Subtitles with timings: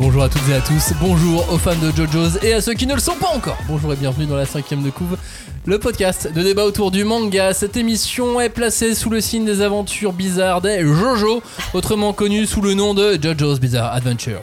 [0.00, 2.86] Bonjour à toutes et à tous, bonjour aux fans de JoJo's et à ceux qui
[2.86, 3.58] ne le sont pas encore.
[3.68, 5.18] Bonjour et bienvenue dans la cinquième de couve,
[5.66, 7.52] le podcast de débat autour du manga.
[7.52, 11.42] Cette émission est placée sous le signe des aventures bizarres des JoJo,
[11.74, 14.40] autrement connu sous le nom de JoJo's Bizarre Adventures.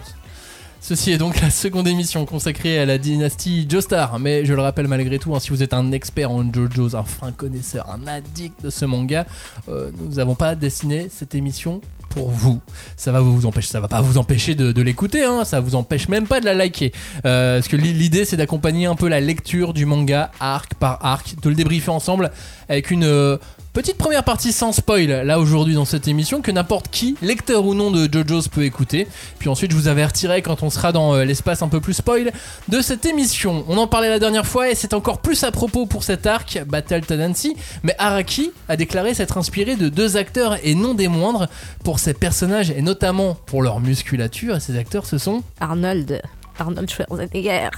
[0.79, 4.87] Ceci est donc la seconde émission consacrée à la dynastie Joestar, mais je le rappelle
[4.87, 8.63] malgré tout, hein, si vous êtes un expert en JoJo's, un fin connaisseur, un addict
[8.63, 9.25] de ce manga,
[9.69, 11.81] euh, nous n'avons pas dessiné cette émission
[12.18, 12.59] pour vous.
[12.95, 16.09] Ça va vous empêcher, ça va pas vous empêcher de, l'écouter, hein, ça vous empêche
[16.09, 16.91] même pas de la liker.
[17.26, 21.35] Euh, parce que l'idée c'est d'accompagner un peu la lecture du manga arc par arc,
[21.41, 22.31] de le débriefer ensemble
[22.70, 23.38] avec une euh,
[23.77, 27.76] petite première partie sans spoil là aujourd'hui dans cette émission que n'importe qui, lecteur ou
[27.76, 29.08] non de JoJo's peut écouter.
[29.38, 32.32] Puis ensuite je vous avertirai quand on sera dans euh, l'espace un peu plus spoil
[32.70, 33.63] de cette émission.
[33.68, 36.59] On en parlait la dernière fois et c'est encore plus à propos pour cet arc
[36.66, 41.46] Battle Tendency, mais Araki a déclaré s'être inspiré de deux acteurs et non des moindres
[41.84, 44.55] pour ses personnages et notamment pour leur musculature.
[44.55, 46.20] Et ces acteurs ce sont Arnold.
[46.57, 47.70] Arnold Schwarzenegger.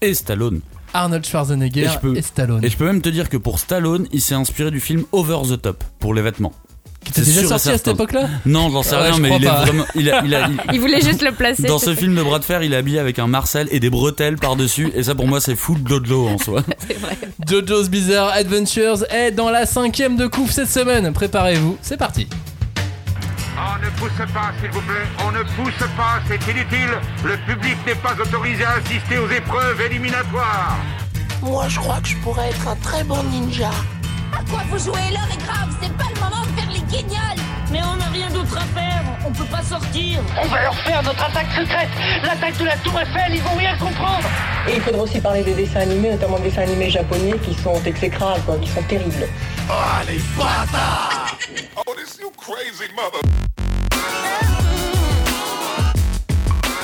[0.00, 0.62] et Stallone.
[0.94, 2.64] Arnold Schwarzenegger Et et, je peux- Stallone.
[2.64, 5.38] Et je peux même te dire que pour Stallone, il s'est inspiré du film Over
[5.48, 6.52] the Top pour les vêtements.
[7.04, 9.44] qui était c'est déjà sorti à cette époque-là Non, j'en sais rien, je mais il
[9.44, 9.84] est vraiment.
[9.94, 11.62] Il a, il a- il- Il voulait juste le placer.
[11.64, 13.90] dans ce film de bras de fer, il est habillé avec un Marcel et des
[13.90, 14.90] bretelles par-dessus.
[14.94, 16.62] Et ça, pour moi, c'est full dodo en soi.
[16.88, 17.16] C'est vrai.
[17.46, 21.12] JoJo's Bizarre Adventures est dans la cinquième de couve cette semaine.
[21.12, 22.26] Préparez-vous, c'est parti.
[23.58, 25.06] On ne pousse pas, s'il vous plaît.
[25.26, 26.90] On ne pousse pas, c'est inutile.
[27.24, 30.76] Le public n'est pas autorisé à assister aux épreuves éliminatoires.
[31.42, 33.70] Moi, je crois que je pourrais être un très bon ninja.
[34.32, 35.10] À quoi vous jouez?
[35.10, 37.40] L'heure est grave, c'est pas le moment de faire les guignols
[37.70, 40.20] Mais on n'a rien d'autre à faire, on peut pas sortir.
[40.42, 41.88] On va leur faire notre attaque secrète
[42.24, 44.28] L'attaque de la Tour Eiffel, ils vont rien comprendre
[44.68, 47.80] Et il faudra aussi parler des dessins animés, notamment des dessins animés japonais qui sont
[47.86, 49.26] exécrables, quoi, qui sont terribles.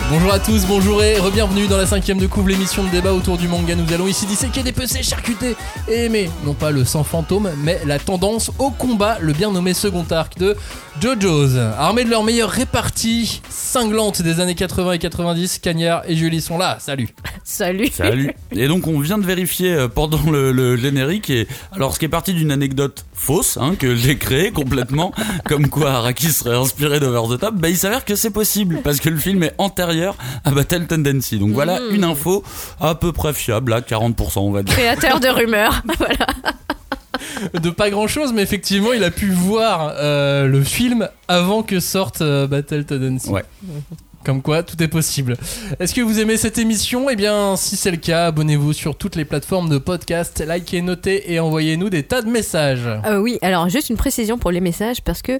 [0.08, 3.38] Bonjour à tous, bonjour et re-bienvenue dans la cinquième de couve, l'émission de débat autour
[3.38, 3.74] du manga.
[3.74, 5.56] Nous allons ici disséquer, dépecer, charcuter
[5.88, 9.72] et aimer, non pas le sang fantôme, mais la tendance au combat, le bien nommé
[9.74, 10.56] second arc de
[11.00, 11.56] JoJo's.
[11.78, 16.58] Armés de leur meilleure répartie cinglante des années 80 et 90, Cagnard et Julie sont
[16.58, 17.08] là, salut.
[17.44, 17.88] Salut.
[17.88, 18.32] Salut.
[18.52, 21.28] Et donc, on vient de vérifier euh, pendant le, le générique.
[21.30, 25.12] Et alors, ce qui est parti d'une anecdote fausse, hein, que j'ai créée complètement,
[25.44, 29.00] comme quoi Araki serait inspiré d'Over the Top, bah, il s'avère que c'est possible parce
[29.00, 31.38] que le film est antérieur à Battle Tendency.
[31.38, 32.44] Donc voilà une info
[32.80, 34.74] à peu près fiable, à 40%, on va dire.
[34.74, 35.82] Créateur de rumeurs.
[35.98, 36.26] voilà.
[37.60, 41.80] De pas grand chose, mais effectivement, il a pu voir euh, le film avant que
[41.80, 43.30] sorte euh, Battle Tendency.
[43.30, 43.44] Ouais.
[44.24, 45.36] Comme quoi, tout est possible.
[45.80, 47.10] Est-ce que vous aimez cette émission?
[47.10, 51.32] Eh bien, si c'est le cas, abonnez-vous sur toutes les plateformes de podcast, likez, notez
[51.32, 52.86] et envoyez-nous des tas de messages.
[53.06, 55.38] Euh, oui, alors juste une précision pour les messages parce que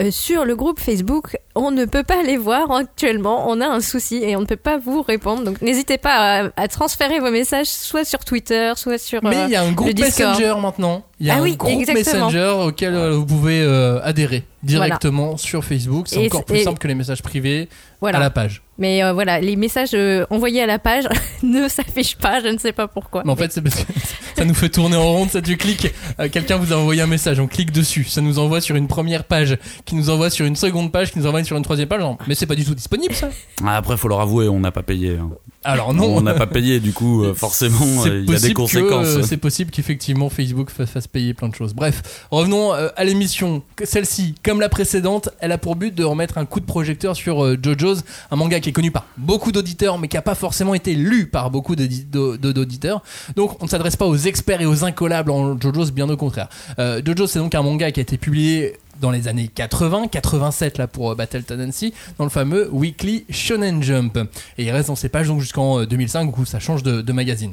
[0.00, 3.48] euh, sur le groupe Facebook, on ne peut pas les voir actuellement.
[3.48, 5.44] On a un souci et on ne peut pas vous répondre.
[5.44, 9.22] Donc n'hésitez pas à, à transférer vos messages soit sur Twitter, soit sur.
[9.22, 9.96] Mais euh, il y a un groupe.
[9.98, 11.04] Messenger maintenant.
[11.20, 12.26] Il y a Ah un oui, groupe exactement.
[12.26, 13.64] Messenger auquel vous pouvez
[14.02, 16.06] adhérer directement sur Facebook.
[16.08, 17.68] C'est encore plus et- simple que les messages privés
[18.04, 18.18] Voilà.
[18.18, 18.63] à la page.
[18.78, 21.04] Mais euh, voilà, les messages euh, envoyés à la page
[21.42, 22.40] ne s'affichent pas.
[22.42, 23.22] Je ne sais pas pourquoi.
[23.24, 23.92] Mais en fait, c'est parce que
[24.36, 25.28] ça nous fait tourner en rond.
[25.28, 28.04] Ça, tu cliques, euh, quelqu'un vous a envoyé un message, on clique dessus.
[28.04, 31.18] Ça nous envoie sur une première page, qui nous envoie sur une seconde page, qui
[31.18, 32.00] nous envoie sur une troisième page.
[32.00, 33.28] Non, Mais c'est pas du tout disponible, ça.
[33.64, 35.18] Ah, Après, faut leur avouer, on n'a pas payé.
[35.20, 35.30] hein.
[35.66, 38.52] Alors non, on n'a pas payé, du coup, euh, forcément, euh, il y a des
[38.52, 39.06] conséquences.
[39.06, 41.72] euh, C'est possible qu'effectivement Facebook fa- fasse payer plein de choses.
[41.74, 43.62] Bref, revenons euh, à l'émission.
[43.82, 47.42] Celle-ci, comme la précédente, elle a pour but de remettre un coup de projecteur sur
[47.44, 50.74] euh, JoJo's, un manga qui est connu par beaucoup d'auditeurs, mais qui n'a pas forcément
[50.74, 53.02] été lu par beaucoup d'audi- d'au- d'auditeurs.
[53.36, 56.48] Donc, on ne s'adresse pas aux experts et aux incollables en JoJo's, bien au contraire.
[56.78, 60.78] Euh, JoJo's, c'est donc un manga qui a été publié dans les années 80, 87
[60.78, 64.16] là pour euh, Battle Tendency, dans le fameux Weekly Shonen Jump.
[64.56, 67.52] Et il reste dans ces pages donc jusqu'en euh, 2005 où ça change de magazine.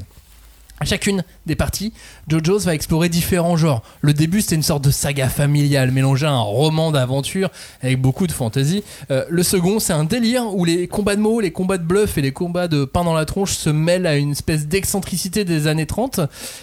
[0.83, 1.93] Chacune des parties,
[2.27, 3.83] JoJo's va explorer différents genres.
[4.01, 7.49] Le début, c'était une sorte de saga familiale, mélangée à un roman d'aventure
[7.81, 8.83] avec beaucoup de fantaisie.
[9.11, 12.17] Euh, le second, c'est un délire où les combats de mots, les combats de bluff
[12.17, 15.67] et les combats de pain dans la tronche se mêlent à une espèce d'excentricité des
[15.67, 16.21] années 30.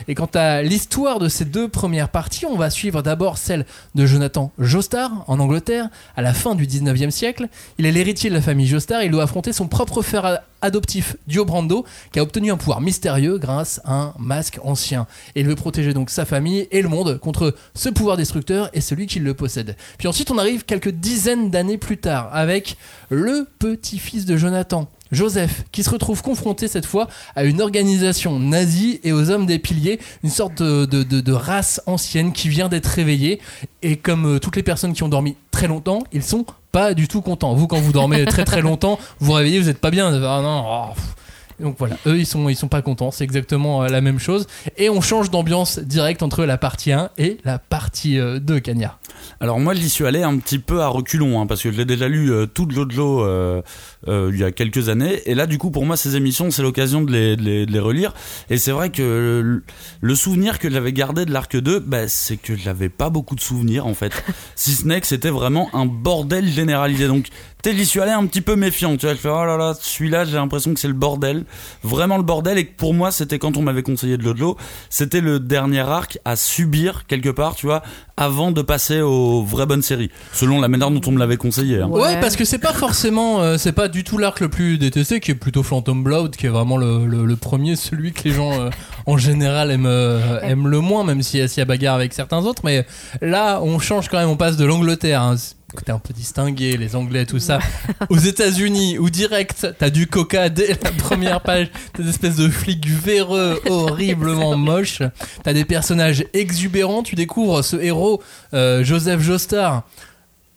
[0.08, 4.04] Et quant à l'histoire de ces deux premières parties, on va suivre d'abord celle de
[4.04, 7.48] Jonathan Joestar en Angleterre à la fin du 19e siècle.
[7.78, 11.44] Il est l'héritier de la famille Joestar, il doit affronter son propre frère adoptif Dio
[11.44, 15.06] Brando qui a obtenu un pouvoir mystérieux grâce à un masque ancien.
[15.34, 18.80] Et il veut protéger donc sa famille et le monde contre ce pouvoir destructeur et
[18.80, 19.76] celui qui le possède.
[19.98, 22.76] Puis ensuite on arrive quelques dizaines d'années plus tard avec
[23.10, 24.88] le petit-fils de Jonathan.
[25.10, 29.58] Joseph, qui se retrouve confronté cette fois à une organisation nazie et aux hommes des
[29.58, 33.40] piliers, une sorte de, de- de- de race ancienne qui vient d'être réveillée.
[33.80, 36.44] Et comme euh, toutes les personnes qui ont dormi très longtemps, ils sont
[36.78, 37.54] pas du tout content.
[37.54, 40.12] Vous, quand vous dormez très très longtemps, vous réveillez, vous êtes pas bien.
[40.22, 41.17] Ah non, oh.
[41.60, 44.46] Donc voilà, eux ils sont, ils sont pas contents, c'est exactement euh, la même chose.
[44.76, 48.98] Et on change d'ambiance directe entre la partie 1 et la partie euh, 2, Cagnard.
[49.40, 51.84] Alors moi j'y suis allé un petit peu à reculons hein, parce que je l'ai
[51.84, 53.62] déjà lu euh, tout Jojo euh,
[54.06, 56.62] euh, il y a quelques années et là du coup pour moi ces émissions c'est
[56.62, 58.14] l'occasion de les, de, de relire
[58.50, 59.02] et c'est vrai que
[59.44, 59.62] le,
[60.00, 63.40] le souvenir que j'avais gardé de l'arc 2 bah, c'est que j'avais pas beaucoup de
[63.40, 64.12] souvenirs en fait
[64.54, 67.28] si ce n'est que c'était vraiment un bordel généralisé donc
[67.62, 69.56] tu sais j'y suis allé un petit peu méfiant tu vois je fais oh là
[69.56, 71.44] là celui-là j'ai l'impression que c'est le bordel
[71.82, 74.56] vraiment le bordel et que pour moi c'était quand on m'avait conseillé de Jojo
[74.90, 77.82] c'était le dernier arc à subir quelque part tu vois
[78.16, 81.80] avant de passer aux vraies bonnes séries selon la manière dont on me l'avait conseillé
[81.80, 81.88] hein.
[81.88, 85.20] Ouais, parce que c'est pas forcément, euh, c'est pas du tout l'arc le plus détesté,
[85.20, 88.32] qui est plutôt Phantom Blood, qui est vraiment le, le- le premier, celui que les
[88.32, 88.70] gens euh,
[89.06, 91.94] en général aiment, euh, aiment le moins, même s'il y, a- s'il y a bagarre
[91.94, 92.62] avec certains autres.
[92.64, 92.86] Mais
[93.20, 95.22] là, on change quand même, on passe de l'Angleterre.
[95.22, 95.36] Hein,
[95.74, 97.58] Côté un peu distingué, les Anglais, tout ça.
[98.08, 102.48] Aux États-Unis, où direct, t'as du coca dès la première page, t'as des espèces de
[102.48, 105.02] flics véreux, horriblement moches.
[105.44, 107.02] T'as des personnages exubérants.
[107.02, 108.22] Tu découvres ce héros,
[108.54, 109.86] euh, Joseph Joestar,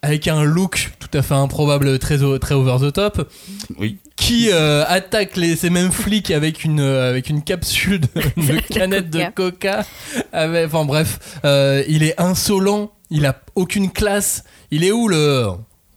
[0.01, 3.29] avec un look tout à fait improbable, très, très over the top,
[3.77, 8.07] oui qui euh, attaque les, ces mêmes flics avec une, euh, avec une capsule de,
[8.37, 9.83] de canette de coca.
[10.31, 14.43] Enfin bref, il est insolent, il a aucune classe.
[14.71, 15.47] Il est où le...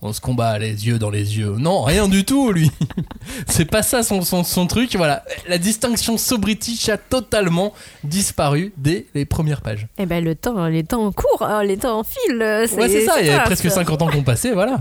[0.06, 1.54] On se combat les yeux dans les yeux.
[1.58, 2.70] Non, rien du tout, lui.
[3.46, 4.94] C'est pas ça son, son, son truc.
[4.96, 5.24] Voilà.
[5.48, 7.72] La distinction so-british a totalement
[8.02, 9.86] disparu dès les premières pages.
[9.96, 12.36] Eh ben le temps, les temps courent, hein, les temps filent.
[12.38, 13.18] Ouais, c'est ça.
[13.18, 14.80] Il y a presque 50 ans qu'on passait, voilà.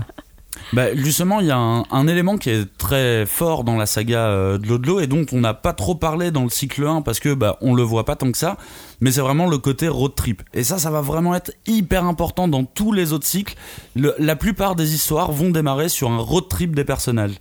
[0.72, 4.58] Bah, justement, il y a un, élément qui est très fort dans la saga euh,
[4.58, 7.34] de Lodlo et dont on n'a pas trop parlé dans le cycle 1 parce que
[7.34, 8.56] bah, on le voit pas tant que ça,
[9.00, 10.42] mais c'est vraiment le côté road trip.
[10.52, 13.54] Et ça, ça va vraiment être hyper important dans tous les autres cycles.
[13.96, 17.34] Le- la plupart des histoires vont démarrer sur un road trip des personnages.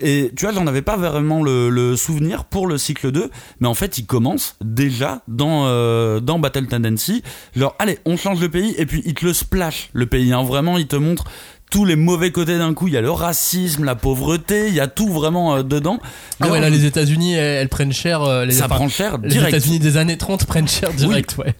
[0.00, 3.66] Et tu vois, j'en avais pas vraiment le, le souvenir pour le cycle 2, mais
[3.66, 7.22] en fait, il commence déjà dans, euh, dans Battle Tendency.
[7.56, 10.32] Genre, allez, on change de pays, et puis il te le splash, le pays.
[10.32, 10.44] Hein.
[10.44, 11.24] Vraiment, il te montre
[11.70, 12.88] tous les mauvais côtés d'un coup.
[12.88, 15.98] Il y a le racisme, la pauvreté, il y a tout vraiment euh, dedans.
[16.40, 18.22] Ah ouais, là, les États-Unis, elles, elles prennent cher.
[18.22, 19.36] euh, les, ça enfin, prend cher Les.
[19.36, 21.54] États-Unis des années 30 prennent cher direct, ouais.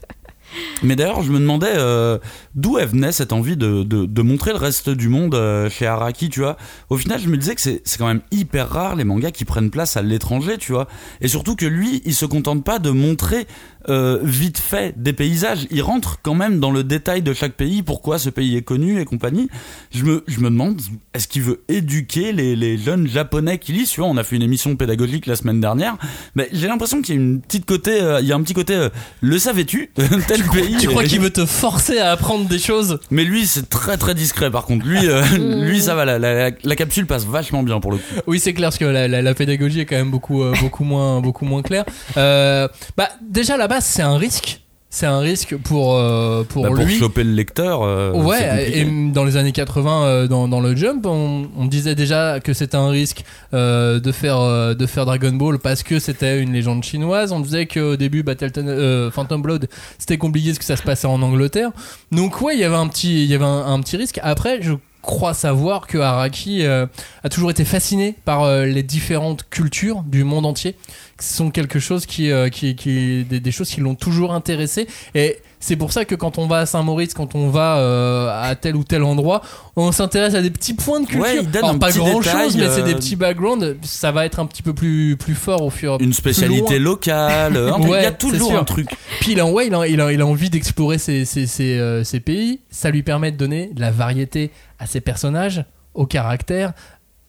[0.82, 2.18] Mais d'ailleurs, je me demandais euh,
[2.54, 6.30] d'où venait cette envie de, de, de montrer le reste du monde euh, chez Araki,
[6.30, 6.56] tu vois?
[6.88, 9.44] Au final, je me disais que c'est c'est quand même hyper rare les mangas qui
[9.44, 10.88] prennent place à l'étranger, tu vois?
[11.20, 13.46] Et surtout que lui, il se contente pas de montrer
[13.88, 15.66] euh, vite fait des paysages.
[15.70, 19.00] Il rentre quand même dans le détail de chaque pays, pourquoi ce pays est connu
[19.00, 19.48] et compagnie.
[19.92, 20.80] Je me, je me demande,
[21.14, 23.90] est-ce qu'il veut éduquer les, les jeunes japonais qui lisent?
[23.90, 25.96] Tu vois, on a fait une émission pédagogique la semaine dernière.
[26.34, 28.54] Mais j'ai l'impression qu'il y a une petite côté, euh, il y a un petit
[28.54, 28.88] côté, euh,
[29.20, 29.90] le savais-tu?
[30.28, 30.76] Tel pays.
[30.78, 32.98] Tu crois qu'il veut te forcer à apprendre des choses?
[33.10, 34.86] Mais lui, c'est très très discret par contre.
[34.86, 35.22] Lui, euh,
[35.64, 38.02] lui ça va, la, la- la capsule passe vachement bien pour le coup.
[38.26, 40.84] Oui, c'est clair, parce que la, la- la pédagogie est quand même beaucoup, euh, beaucoup,
[40.84, 41.84] moins, beaucoup moins claire.
[42.16, 44.60] Euh, bah, déjà, à c'est un risque.
[44.90, 46.98] C'est un risque pour, euh, pour Bah, pour lui.
[46.98, 47.82] choper le lecteur.
[47.82, 51.94] euh, Ouais, et dans les années 80, euh, dans, dans le Jump, on, on disait
[51.94, 53.22] déjà que c'était un risque
[53.52, 57.32] de, faire, de faire Dragon Ball parce que c'était une légende chinoise.
[57.32, 61.20] On disait qu'au début, Battle Phantom Blood, c'était compliqué parce que ça se passait en
[61.20, 61.70] Angleterre.
[62.10, 64.18] Donc, ouais, il y avait un petit, il y avait un, un petit risque.
[64.22, 64.72] Après, je
[65.02, 66.86] crois savoir que Araki euh,
[67.24, 70.74] a toujours été fasciné par euh, les différentes cultures du monde entier.
[71.20, 74.86] Sont quelque chose qui, euh, qui, qui des, des choses qui l'ont toujours intéressé.
[75.16, 78.54] Et c'est pour ça que quand on va à Saint-Maurice, quand on va euh, à
[78.54, 79.42] tel ou tel endroit,
[79.74, 81.24] on s'intéresse à des petits points de culture.
[81.24, 83.78] Ouais, il donne Alors, pas grand détail, chose, mais c'est des euh, petits backgrounds.
[83.82, 87.60] Ça va être un petit peu plus, plus fort au fur et Une spécialité locale.
[87.80, 88.88] il y a toujours un truc.
[89.20, 92.00] Puis il a, ouais, il a, il a, il a envie d'explorer ces, ces, ces,
[92.04, 92.60] ces pays.
[92.70, 96.74] Ça lui permet de donner de la variété à ses personnages, au caractère,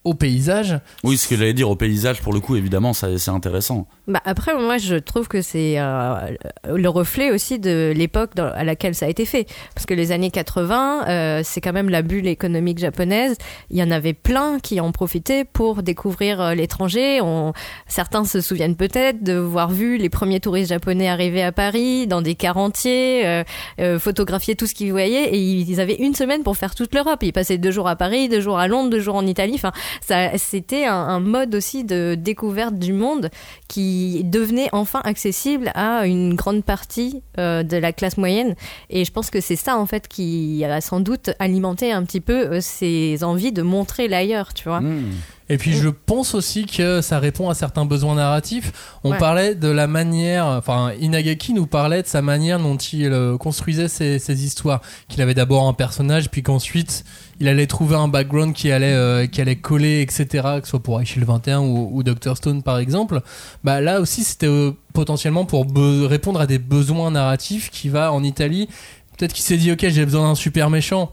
[0.04, 0.78] au paysage.
[1.04, 3.86] Oui, ce que j'allais dire au paysage, pour le coup, évidemment, ça- c'est intéressant.
[4.08, 6.14] Bah après, moi, je trouve que c'est euh,
[6.74, 9.46] le reflet aussi de l'époque à laquelle ça a été fait.
[9.74, 13.36] Parce que les années 80, euh, c'est quand même la bulle économique japonaise.
[13.70, 17.20] Il y en avait plein qui en profitaient pour découvrir euh, l'étranger.
[17.20, 17.52] On...
[17.86, 22.22] Certains se souviennent peut-être de voir vu les premiers touristes japonais arriver à Paris, dans
[22.22, 23.44] des cars entiers, euh,
[23.80, 25.34] euh, photographier tout ce qu'ils voyaient.
[25.34, 27.22] Et ils avaient une semaine pour faire toute l'Europe.
[27.22, 29.52] Ils passaient deux jours à Paris, deux jours à Londres, deux jours en Italie.
[29.56, 29.72] Enfin,
[30.36, 33.30] c'était un, mode aussi de découverte du monde
[33.68, 38.54] qui devenait enfin accessible à une grande partie euh, de la classe moyenne.
[38.88, 42.20] Et je pense que c'est ça en fait qui a sans doute alimenté un petit
[42.20, 44.80] peu euh, ces envies de montrer l'ailleurs, tu vois.
[44.80, 45.10] Hmm.
[45.52, 48.72] Et puis je pense aussi que ça répond à certains besoins narratifs.
[49.02, 49.18] On Ouais.
[49.18, 53.88] parlait de la manière, enfin Inagaki nous parlait de sa manière dont il euh, construisait
[53.88, 54.80] ses, ses histoires.
[55.08, 57.04] Qu'il avait d'abord un personnage, puis qu'ensuite
[57.40, 60.26] il allait trouver un background qui allait, euh, qui allait coller, etc.
[60.60, 63.20] Que ce soit pour Achille 21 ou, ou Dr Stone par exemple.
[63.64, 65.66] Bah là aussi c'était euh, potentiellement pour
[66.08, 68.68] répondre à des besoins narratifs qui va en Italie.
[69.18, 71.10] Peut-être qu'il s'est dit ok j'ai besoin d'un super méchant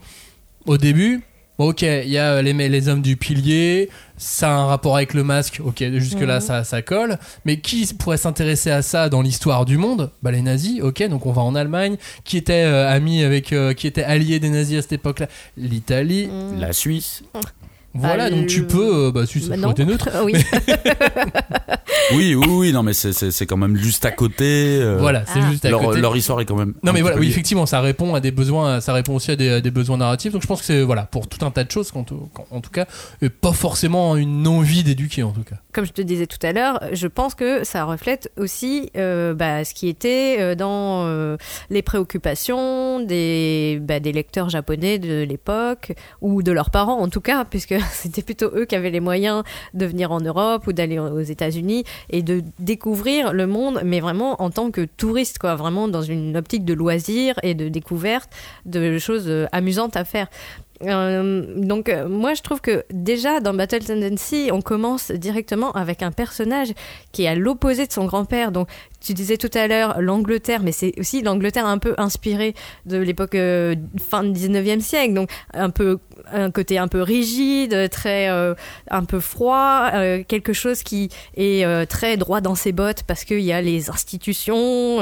[0.68, 1.24] au début.
[1.58, 5.14] Bon, ok, il y a les, les hommes du pilier, ça a un rapport avec
[5.14, 6.42] le masque, ok, jusque-là Mhm.
[6.42, 7.18] ça, ça colle.
[7.46, 10.12] Mais qui pourrait s'intéresser à ça dans l'histoire du monde?
[10.22, 11.98] Bah les nazis, ok, donc on va en Allemagne.
[12.24, 15.28] Qui était euh, ami avec, euh, qui était allié des nazis à cette époque-là?
[15.58, 16.28] L'Italie.
[16.28, 16.60] Mm.
[16.60, 17.24] La Suisse.
[17.94, 20.10] Voilà, donc tu peux, euh, bah si, ça Bah neutre.
[20.24, 20.34] oui.
[22.14, 24.46] Oui, oui, oui, non, mais c'est- c'est c'est quand même juste à côté.
[24.82, 25.52] euh, Voilà, c'est Ah.
[25.52, 26.00] juste à Leur, côté.
[26.00, 26.74] leur histoire est quand même.
[26.82, 29.36] Non un mais voilà, oui effectivement, ça répond à des besoins, ça répond aussi à
[29.36, 30.32] des, à des besoins narratifs.
[30.32, 32.62] Donc je pense que c'est voilà pour tout un tas de choses, qu'en tout- en
[32.62, 32.86] tout cas,
[33.22, 35.58] et pas forcément une envie d'éduquer en tout cas.
[35.78, 39.64] Comme je te disais tout à l'heure, je pense que ça reflète aussi euh, bah,
[39.64, 41.38] ce qui était euh, dans euh,
[41.70, 47.22] les préoccupations des, bah, des lecteurs japonais de l'époque, ou de leurs parents en tout
[47.22, 49.44] cas, puisque c'était plutôt eux qui avaient les moyens
[49.76, 54.42] de venir en Europe ou d'aller aux États-Unis et de découvrir le monde, mais vraiment
[54.42, 58.32] en tant que touriste, quoi, vraiment dans une optique de loisir et de découverte,
[58.66, 60.28] de choses amusantes à faire.
[60.84, 66.04] Euh, donc euh, moi je trouve que déjà dans Battle Tendency on commence directement avec
[66.04, 66.74] un personnage
[67.12, 68.52] qui est à l'opposé de son grand-père.
[68.52, 68.68] Donc
[69.08, 72.54] tu disais tout à l'heure l'Angleterre mais c'est aussi l'Angleterre un peu inspirée
[72.86, 73.74] de l'époque euh,
[74.10, 75.14] fin du 19e siècle.
[75.14, 76.00] Donc un peu
[76.30, 78.54] un côté un peu rigide très euh,
[78.92, 83.40] un peu froid euh, quelque chose qui est très droit dans ses bottes parce qu'il
[83.40, 85.02] y a les institutions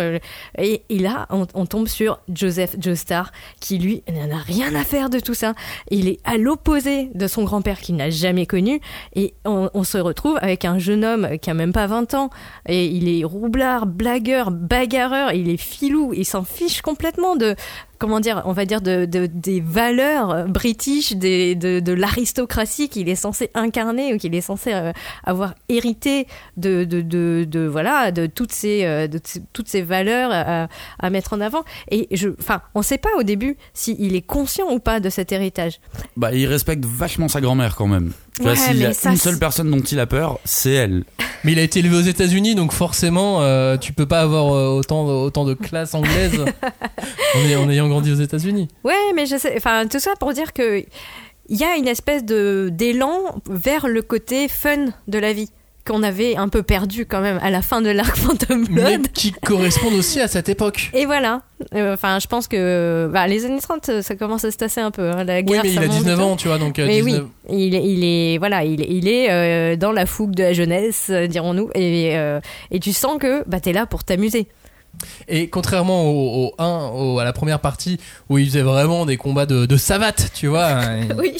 [0.57, 5.09] et, là on, on tombe sur Joseph Joestar qui lui n'en a rien à faire
[5.09, 5.55] de tout ça.
[5.89, 8.79] Il est à l'opposé de son grand-père qu'il n'a jamais connu
[9.15, 12.29] et on, on se retrouve avec un jeune homme qui a même pas 20 ans
[12.67, 17.55] et il est roublard, blagueur, bagarreur, il est filou, il s'en fiche complètement de
[17.99, 23.09] comment dire, on va dire de, de- des valeurs british, des, de, de l'aristocratie qu'il
[23.09, 24.91] est censé incarner ou qu'il est censé euh,
[25.23, 29.07] avoir hérité de, de, de, de, voilà de toutes ces euh,
[29.53, 30.67] toutes ces valeurs à,
[30.99, 34.71] à mettre en avant et je enfin on sait pas au début s'il est conscient
[34.71, 35.79] ou pas de cet héritage
[36.17, 38.11] Bah, il respecte vachement sa grand-mère quand même.
[38.43, 41.05] Ouais, S'il y a ça, une seule personne dont il a peur, c'est elle.
[41.45, 44.67] Mais il a été élevé aux États-Unis, donc forcément, euh, tu peux pas avoir euh,
[44.77, 46.37] autant, autant de classe anglaise
[47.35, 48.67] en, ay- en ayant grandi aux États-Unis.
[48.83, 49.53] Ouais, mais je sais.
[49.57, 50.83] Enfin, tout ça pour dire que
[51.47, 55.49] il y a une espèce de d'élan vers le côté fun de la vie
[55.87, 59.11] qu'on avait un peu perdu quand même à la fin de l'arc Phantom Mais Blood.
[59.11, 60.89] qui correspondent aussi à cette époque.
[60.95, 61.43] Et voilà.
[61.75, 64.89] Euh, Enfin, je pense que bah, les années 30, ça commence à se tasser un
[64.89, 65.11] peu.
[65.11, 65.23] hein.
[65.23, 66.23] La Oui, mais il a monte et 19 tout.
[66.25, 68.87] ans, tu vois, donc euh, Mais 19 oui, il, est- il est voilà, il, est-
[68.89, 72.39] il est euh, dans la fougue de la jeunesse, dirons-nous, et, euh,
[72.71, 74.47] et tu sens que bah t'es là pour t'amuser.
[75.27, 77.99] Et contrairement au, au 1, au- à la première partie,
[78.29, 80.67] où il faisait vraiment des combats de, de savate, tu vois.
[80.67, 81.37] hein, il- Oui.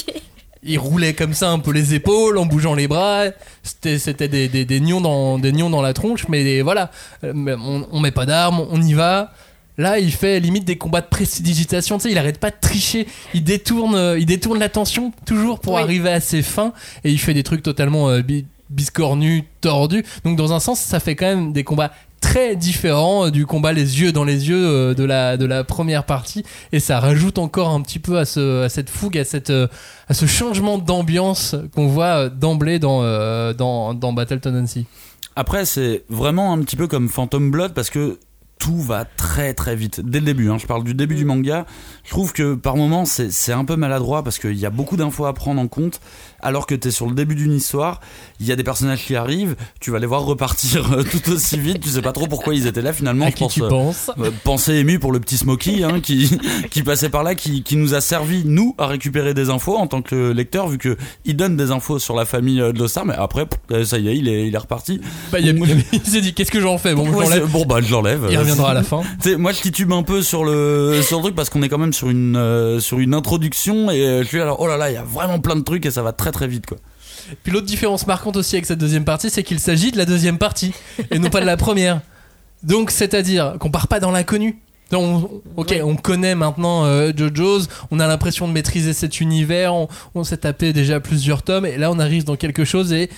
[0.64, 3.26] il roulait comme ça un peu les épaules en bougeant les bras
[3.62, 6.90] c'était c'était des, des, des nions dans des nions dans la tronche mais des- voilà
[7.24, 9.32] Euh, on, on met pas d'armes on y va
[9.78, 13.06] là il fait limite des combats de prestidigitation tu sais il arrête pas de tricher
[13.36, 15.82] il détourne euh, il détourne l'attention toujours pour Oui.
[15.84, 20.36] arriver à ses fins et il fait des trucs totalement euh, bi- biscornus tordus donc
[20.36, 21.92] dans un sens ça fait quand même des combats
[22.26, 25.64] très différents euh, du combat les yeux dans les yeux euh, de la de la
[25.64, 29.24] première partie et ça rajoute encore un petit peu à ce à cette fougue à
[29.24, 29.68] cette euh,
[30.08, 33.04] à ce changement d'ambiance qu'on voit d'emblée dans
[33.54, 34.86] dans dans Battle Tendency.
[35.36, 38.18] Après, c'est vraiment un petit peu comme Phantom Blood parce que
[38.58, 40.50] tout va très très vite dès le début.
[40.50, 41.66] Hein, je parle du début du manga.
[42.04, 45.26] Je trouve que par moments c'est un peu maladroit parce qu'il y a beaucoup d'infos
[45.26, 46.00] à prendre en compte.
[46.46, 48.00] Alors que t'es sur le début d'une histoire,
[48.40, 51.58] il y a des personnages qui arrivent, tu vas les voir repartir euh, tout aussi
[51.58, 51.80] vite.
[51.80, 53.26] Tu sais pas trop pourquoi ils étaient là finalement.
[53.26, 54.12] À je qui pense, tu euh, penses?
[54.20, 56.38] euh, pensée émue pour le petit Smokey hein, qui,
[56.70, 59.88] qui passait par là, qui, qui nous a servi, nous, à récupérer des infos en
[59.88, 63.16] tant que lecteur, vu que il donne des infos sur la famille de l'Ostar, mais
[63.18, 63.48] après,
[63.84, 65.02] ça y est, il est, il est reparti.
[65.32, 65.48] Bah, il,
[66.04, 66.94] s'est dit qu'est-ce que j'en fais?
[66.94, 68.28] Bon Ouais, bon, bah, je l'enlève.
[68.30, 71.18] il reviendra à la fin tu sais, moi, je titube un peu sur le, sur
[71.18, 74.40] le truc parce qu'on est quand même sur une, sur une introduction et je suis
[74.40, 76.32] alors, oh là là, il y a vraiment plein de trucs et ça va très
[76.36, 76.78] très vite, quoi.
[77.44, 80.38] puis l'autre différence marquante aussi avec cette deuxième partie c'est qu'il s'agit de la deuxième
[80.38, 80.74] partie
[81.12, 82.02] et non pas de la première.
[82.64, 84.60] Donc c'est à dire qu'on part pas dans l'inconnu.
[84.92, 89.88] On- ok, on connaît maintenant euh, JoJo's, on a l'impression de maîtriser cet univers, on,
[90.14, 93.10] on s'est tapé déjà plusieurs tomes, et là on arrive dans quelque chose et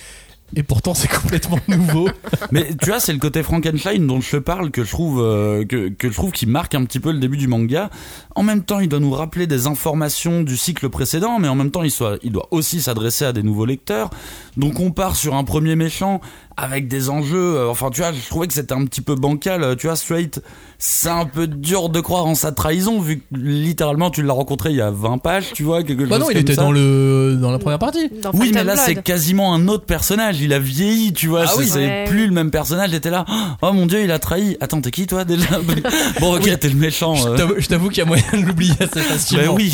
[0.56, 2.08] Et pourtant, c'est complètement nouveau.
[2.50, 5.92] Mais tu vois, c'est le côté Frankenstein dont je parle que je trouve euh, que
[6.00, 7.90] je trouve qui marque un petit peu le début du manga.
[8.34, 11.70] En même temps, il doit nous rappeler des informations du cycle précédent, mais en même
[11.70, 14.10] temps, il, soit, il doit aussi s'adresser à des nouveaux lecteurs.
[14.56, 16.20] Donc, on part sur un premier méchant
[16.60, 17.56] avec des enjeux.
[17.56, 19.62] euh, enfin, tu vois, je trouvais que c'était un petit peu bancal.
[19.62, 20.42] euh, Tu vois, Straight,
[20.78, 24.70] c'est un peu dur de croire en sa trahison vu que littéralement tu l'as rencontré
[24.70, 26.62] il y a 20 pages, tu vois, quelque chose Bah non, il comme était ça.
[26.62, 28.10] dans, le, dans la première partie.
[28.22, 28.84] Dans Oui, mais là, Blood.
[28.86, 30.40] c'est quasiment un autre personnage.
[30.40, 31.42] Il a vieilli, tu vois.
[31.44, 31.66] Ah c'est oui.
[31.68, 32.04] c'est Ouais.
[32.08, 32.90] plus le même personnage.
[32.90, 33.24] J'étais là.
[33.62, 34.56] Oh mon dieu, il a trahi.
[34.60, 35.46] Attends, t'es qui toi déjà?
[36.20, 37.14] Bon, ok, t'es le méchant.
[37.14, 37.36] Je euh.
[37.36, 39.44] t'avoue- Je t'avoue qu'il y a moyen de l'oublier assez facilement.
[39.46, 39.72] Bah oui.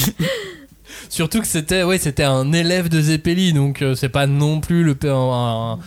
[1.08, 4.82] Surtout que c'était ouais, c'était un élève de Zeppeli, donc euh, c'est pas non plus
[4.84, 5.78] le un, un-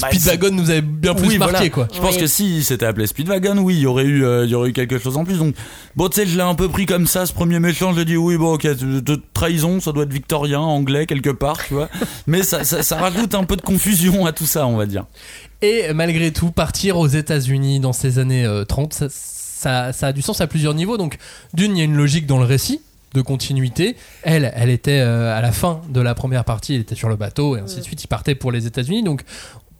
[0.00, 1.70] Bah, Speedwagon nous avait bien plus oui, marqué voilà.
[1.70, 1.88] quoi.
[1.94, 2.20] Je pense Oui.
[2.20, 4.70] que si il s'était appelé Speedwagon, oui, il y aurait eu, euh, il y aurait
[4.70, 5.38] eu quelque chose en plus.
[5.38, 5.54] Donc,
[5.94, 7.92] bon, tu sais, je l'ai un peu pris comme ça, ce premier méchant.
[7.92, 11.30] Je l'ai dit, oui, bon, ok, de, de trahison, ça doit être victorien, anglais, quelque
[11.30, 11.88] part, tu vois.
[12.26, 15.04] Mais ça, ça, ça rajoute un peu de confusion à tout ça, on va dire.
[15.62, 20.12] Et malgré tout, partir aux États-Unis dans ces années euh, 30, ça, ça, ça a
[20.12, 20.96] du sens à plusieurs niveaux.
[20.98, 21.16] Donc,
[21.54, 22.80] d'une, il y a une logique dans le récit
[23.14, 23.96] de continuité.
[24.24, 27.16] Elle, elle était euh, à la fin de la première partie, elle était sur le
[27.16, 28.02] bateau et ainsi de suite.
[28.04, 29.02] Il partait pour les États-Unis.
[29.02, 29.22] Donc,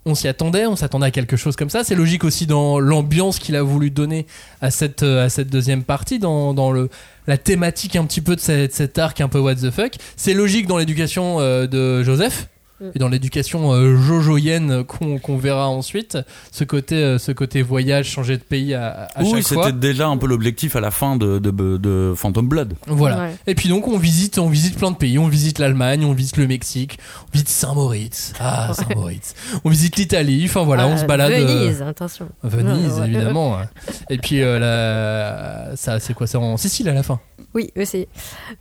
[0.07, 1.85] on s'y attendait, on s'attendait à quelque chose comme ça.
[1.85, 4.27] C'est logique aussi dans l'ambiance qu'il a voulu donner
[4.63, 6.89] à cette, euh, à cette deuxième partie, dans, dans le,
[7.27, 9.95] la thématique un petit peu de cet arc un peu what the fuck.
[10.17, 12.49] C'est logique dans l'éducation euh, de Joseph.
[12.81, 12.85] Mm.
[12.95, 16.19] Et dans l'éducation euh, jojoyenne qu'on qu'on verra ensuite,
[16.53, 19.65] ce côté, euh, ce côté voyage, changer de pays à, à oui, chaque fois.
[19.67, 22.75] c'était déjà un peu l'objectif à la fin de, de, de Phantom Blood.
[22.87, 23.19] Voilà.
[23.19, 23.35] Ouais.
[23.47, 25.19] Et puis donc on visite, on visite plein de pays.
[25.19, 28.35] On visite l'Allemagne, on visite le Mexique, on visite Saint-Moritz.
[28.41, 29.35] Ah, Saint-Moritz.
[29.65, 30.43] On visite l'Italie.
[30.45, 31.33] Enfin voilà, on Ah, se balade.
[31.33, 32.29] euh, Venise, attention.
[32.43, 33.59] Venise, évidemment.
[33.59, 33.69] hein.
[34.11, 35.77] Et puis euh, la...
[35.77, 37.21] ça, c'est quoi C'est en Sicile à la fin?
[37.55, 38.07] Oui, aussi.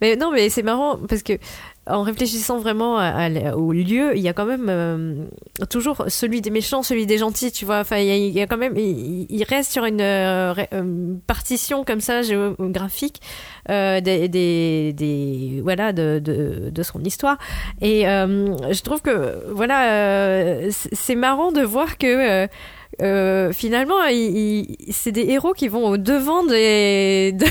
[0.01, 1.33] Mais non, mais c'est marrant parce que
[1.87, 2.95] en réfléchissant vraiment
[3.55, 5.15] au lieu, il y a quand même euh,
[5.69, 7.79] toujours celui des méchants, celui des gentils, tu vois.
[7.79, 12.21] Enfin, il y, a- quand même, il, reste sur une euh, euh, partition comme ça
[12.23, 13.21] géographique
[13.69, 17.37] euh, des, des, des- voilà de, de, de son histoire.
[17.81, 22.47] Et euh, je trouve que voilà, c'est marrant de voir que.
[23.01, 23.95] Euh, finalement,
[24.91, 27.49] c'est des héros qui vont au devant des, de- des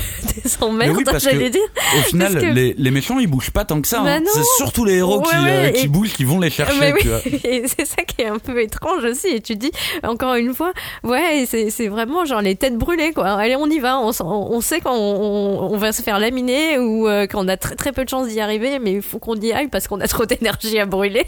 [0.59, 1.61] Mais emmerdes, oui, parce que- j'allais dire.
[1.97, 4.01] Au final, que- les, les méchants ils bougent pas tant que ça.
[4.01, 4.23] Bah hein.
[4.33, 6.79] C'est surtout les héros qui, Ouais, euh, qui et- bougent qui vont les chercher.
[6.79, 7.19] Mais oui, tu vois.
[7.43, 9.27] et c'est ça qui est un peu étrange aussi.
[9.27, 9.71] Et tu dis,
[10.03, 13.27] encore une fois, ouais, c'est vraiment genre les têtes brûlées, quoi.
[13.33, 13.99] Allez, on y va.
[13.99, 17.91] On, sait qu'on on, on va se faire laminer ou euh, qu'on a très très
[17.91, 20.25] peu de chances d'y arriver, mais il faut qu'on y aille parce qu'on a trop
[20.25, 21.25] d'énergie à brûler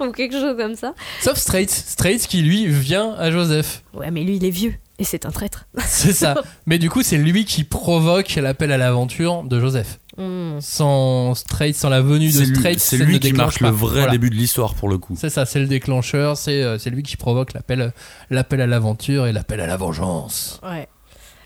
[0.00, 0.94] ou quelque chose comme ça.
[1.20, 1.70] Sauf Straits.
[1.70, 3.82] Straits qui lui vient à Joseph.
[3.94, 5.66] Ouais, mais lui, il est vieux et c'est un traître.
[5.86, 6.34] C'est ça.
[6.66, 9.98] Mais du coup, c'est lui qui provoque l'appel à l'aventure de Joseph.
[10.16, 10.58] Hmm.
[10.60, 14.10] Sans sans la venue de C'est lui, Straits, c'est lui qui marque le vrai Voilà.
[14.10, 15.14] début de l'histoire pour le coup.
[15.16, 17.92] C'est ça, c'est le déclencheur, c'est euh, c'est lui qui provoque l'appel
[18.30, 20.60] l'appel à l'aventure et l'appel à la vengeance.
[20.64, 20.88] Ouais.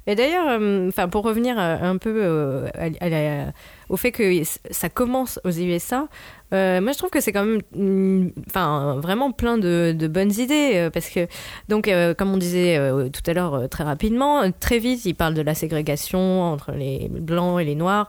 [0.06, 3.52] Et d'ailleurs, euh, enfin pour revenir euh, un peu euh, à- à la-
[3.90, 6.08] au fait que ça commence aux USA,
[6.52, 10.72] euh, moi je trouve que c'est quand même, enfin vraiment plein de, de bonnes idées
[10.74, 11.26] euh, parce que
[11.68, 15.34] donc euh, comme on disait euh, tout à l'heure très rapidement, très vite il parle
[15.34, 18.08] de la ségrégation entre les blancs et les noirs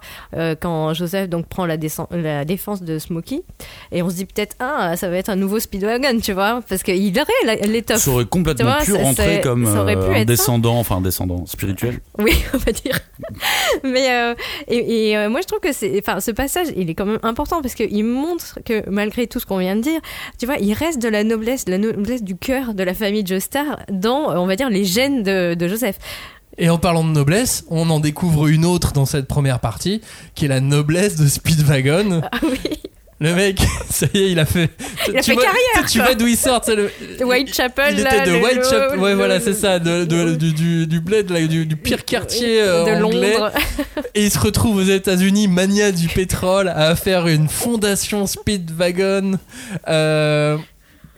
[0.60, 3.44] quand Joseph donc prend la, défense de Smokey
[3.92, 6.84] et on se dit peut-être ah ça va être un nouveau Speedwagon tu vois parce
[6.84, 7.98] qu'il aurait l'étoffe.
[7.98, 10.26] Ça aurait complètement pu rentrer comme un ça.
[10.26, 12.00] descendant, enfin un descendant spirituel.
[12.18, 13.00] Oui, on va dire.
[13.84, 14.36] Mais
[14.68, 17.62] et, et, moi je trouve que c'est, enfin, ce passage, il est quand même important
[17.62, 18.33] parce qu'il montre
[18.66, 20.00] que malgré tout ce qu'on vient de dire,
[20.40, 23.26] tu vois, il reste de la noblesse, de la noblesse du cœur de la famille
[23.26, 25.98] Joestar dans, euh, on va dire, les gènes de, de Joseph.
[26.58, 30.02] Et en parlant de noblesse, on en découvre une autre dans cette première partie,
[30.36, 32.22] qui est la noblesse de Speedwagon.
[32.32, 32.60] Ah oui,
[33.20, 34.70] Le mec, ça y est, il a fait.
[35.08, 36.90] Il a tu fait vois, carrière, Tu vois d'où il sort, c'est le.
[37.20, 37.96] de Whitechapel.
[37.98, 40.88] Il là, était de le- Whitechapel, ouais le- voilà c'est ça, de, de- du, du,
[40.88, 43.34] du bled, là, du, du pire quartier euh, de anglais.
[43.34, 43.52] Londres.
[44.16, 49.40] Et il se retrouve aux États-Unis, mania du pétrole, à faire une fondation Speedwagon.
[49.88, 50.58] Euh,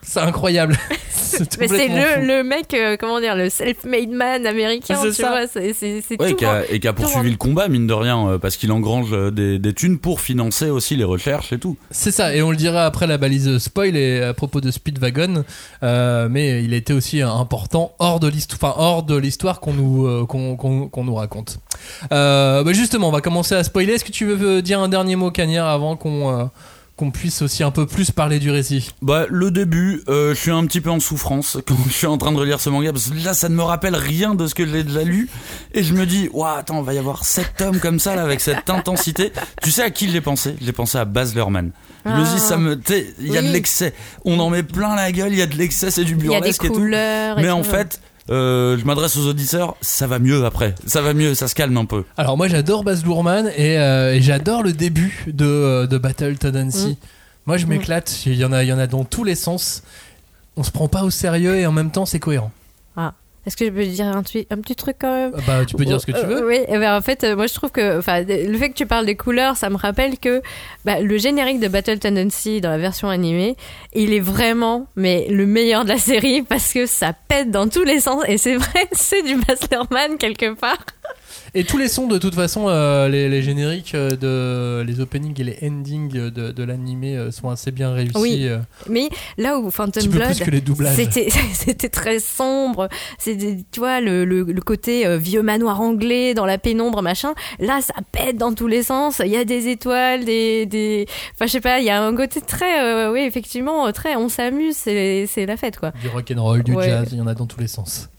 [0.05, 0.77] c'est incroyable.
[1.11, 5.13] c'est Mais c'est le, le mec, euh, comment dire, le self-made man américain, C'est tu
[5.15, 5.29] ça.
[5.29, 6.37] vois, c'est, c'est, c'est Ouais, et tout.
[6.37, 9.09] qui a, et qui a poursuivi le combat, mine de rien, euh, parce qu'il engrange
[9.11, 11.77] euh, des, des thunes pour financer aussi les recherches et tout.
[11.91, 15.43] C'est ça, et on le dira après la balise spoil et à propos de Speedwagon,
[15.83, 20.05] euh, mais il était aussi important hors de l'histoire, enfin, hors de l'histoire qu'on nous
[20.07, 21.57] euh, qu'on qu'on- qu'on nous raconte.
[22.11, 23.93] Euh, bah justement, on va commencer à spoiler.
[23.93, 26.45] Est-ce que tu veux dire un dernier mot, Cagnard, avant qu'on euh,
[26.97, 30.51] qu'on puisse aussi un peu plus parler du récit Bah, le début, euh, je suis
[30.51, 33.09] un petit peu en souffrance quand je suis en train de relire ce manga parce
[33.09, 35.29] que là, ça ne me rappelle rien de ce que j'ai déjà lu
[35.73, 38.39] et je me dis, waouh, attends, va y avoir sept tomes comme ça là avec
[38.39, 39.31] cette intensité.
[39.61, 40.55] Tu sais à qui je l'ai pensé?
[40.61, 41.71] Je l'ai pensé à Baz Luhrmann.
[42.05, 42.79] Je me dis, ça me,
[43.19, 43.93] il y a de l'excès.
[44.23, 46.35] On en met plein la gueule, il y a de l'excès, c'est du Il y
[46.35, 46.73] a des burlesque et tout.
[46.75, 47.39] couleurs.
[47.39, 47.53] et Mais tout.
[47.55, 47.99] en fait,
[48.31, 50.73] euh, je m'adresse aux auditeurs, ça va mieux après.
[50.87, 52.03] Ça va mieux, ça se calme un peu.
[52.17, 56.37] Alors moi j'adore Baz Luhrmann et, euh, et j'adore le début de, euh, de Battle
[56.37, 56.87] Tendency.
[56.87, 57.07] Mm.
[57.45, 59.83] Moi je m'éclate, il y en a, il y en a dans tous les sens.
[60.57, 62.51] On se prend pas au sérieux et en même temps c'est cohérent.
[63.45, 65.31] Est-ce que je peux dire un, petit truc quand même?
[65.35, 66.47] Ah Bah tu peux dire ce que tu Euh, veux.
[66.47, 69.05] Oui, eh ben, en fait, euh, moi je trouve que le fait que tu parles
[69.05, 70.41] des couleurs, ça me rappelle que
[70.83, 73.55] bah, le générique de Battle Tendency dans la version animée,
[73.93, 77.83] il est vraiment mais le meilleur de la série parce que ça pète dans tous
[77.83, 80.77] les sens et c'est vrai, c'est du Luhrmann quelque part.
[81.57, 85.39] Et tous les sons de toute façon, euh, les, les génériques euh, de les openings
[85.39, 88.11] et les endings de, de l'animé euh, sont assez bien réussis.
[88.17, 88.49] Oui.
[88.89, 90.33] Mais là où Phantom Blood.
[91.53, 92.89] C'était, très sombre.
[93.17, 97.33] C'était, tu vois, le, le, le côté vieux manoir anglais dans la pénombre, machin.
[97.59, 99.21] Là, ça pète dans tous les sens.
[99.23, 102.15] Il y a des étoiles, des, des, enfin, je sais pas, il y a un
[102.15, 105.91] côté très, euh, oui, effectivement, très, on s'amuse, c'est, c'est la fête, quoi.
[106.01, 106.89] Du rock and roll, du Ouais.
[106.89, 108.09] jazz, il y en a dans tous les sens.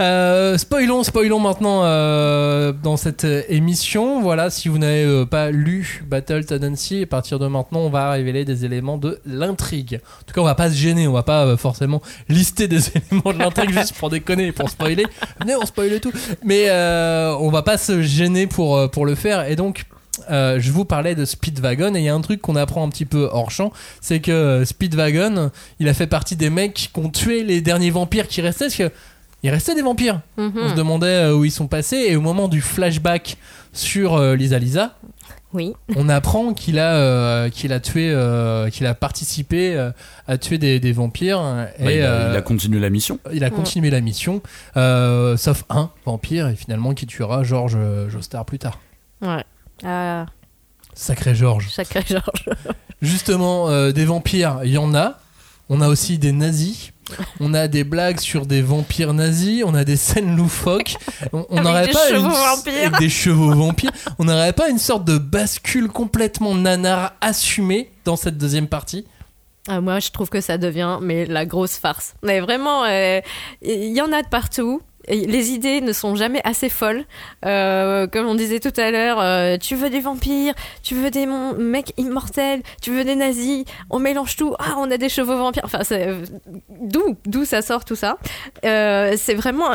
[0.00, 4.20] Euh, spoilons, spoilons maintenant euh, dans cette émission.
[4.20, 8.10] Voilà, si vous n'avez euh, pas lu Battle Tendency, à partir de maintenant, on va
[8.10, 10.00] révéler des éléments de l'intrigue.
[10.20, 12.80] En tout cas, on va pas se gêner, on va pas euh, forcément lister des
[13.10, 15.06] éléments de l'intrigue juste pour déconner et pour spoiler.
[15.40, 16.12] Venez, on spoile tout.
[16.44, 19.48] Mais on va pas se gêner pour, pour le faire.
[19.48, 19.84] Et donc,
[20.28, 23.04] je vous parlais de Speedwagon et il y a un truc qu'on apprend un petit
[23.04, 27.42] peu hors champ, c'est que Speedwagon, il a fait partie des mecs qui ont tué
[27.42, 28.70] les derniers vampires qui restaient,
[29.42, 30.20] il restait des vampires.
[30.36, 30.52] Mhm.
[30.56, 33.36] On se demandait euh, où ils sont passés et au moment du flashback
[33.72, 34.94] sur euh, Lisa Lisa,
[35.54, 35.72] Oui.
[35.96, 39.90] on apprend qu'il a euh, qu'il a tué, euh, qu'il a participé euh,
[40.28, 41.40] à tuer des, des vampires
[41.78, 43.18] et Bah, il, a, euh, il a continué la mission.
[43.32, 44.42] il a continué la mission,
[44.76, 48.78] euh, sauf un vampire et finalement qui tuera George euh, Jostar plus tard.
[49.22, 49.44] Ouais.
[49.84, 50.26] Ah,
[50.94, 51.70] Sacré George.
[51.70, 52.44] sacré Georges.
[53.02, 55.18] Justement, euh, des vampires, il y en a.
[55.70, 56.92] On a aussi des nazis.
[57.40, 59.62] On a des blagues sur des vampires nazis.
[59.66, 60.96] On a des scènes loufoques.
[61.32, 62.30] On n'aurait des pas chevaux une...
[62.30, 62.86] vampires.
[62.86, 63.92] avec des chevaux vampires.
[64.18, 69.06] On n'aurait pas une sorte de bascule complètement nanar assumée dans cette deuxième partie.
[69.68, 72.14] Ah, moi, je trouve que ça devient mais la grosse farce.
[72.22, 73.20] Mais vraiment, euh,
[73.62, 74.82] il y en a de partout.
[75.08, 77.04] Les idées ne sont jamais assez folles.
[77.44, 81.26] Euh, comme on disait tout à l'heure, euh, tu veux des vampires, tu veux des
[81.26, 84.54] mecs immortels, tu veux des nazis, on mélange tout.
[84.58, 85.62] Ah, on a des chevaux vampires.
[85.64, 86.24] Enfin, euh,
[86.80, 88.16] d'où d'où ça sort tout ça?
[88.64, 89.70] Euh, c'est vraiment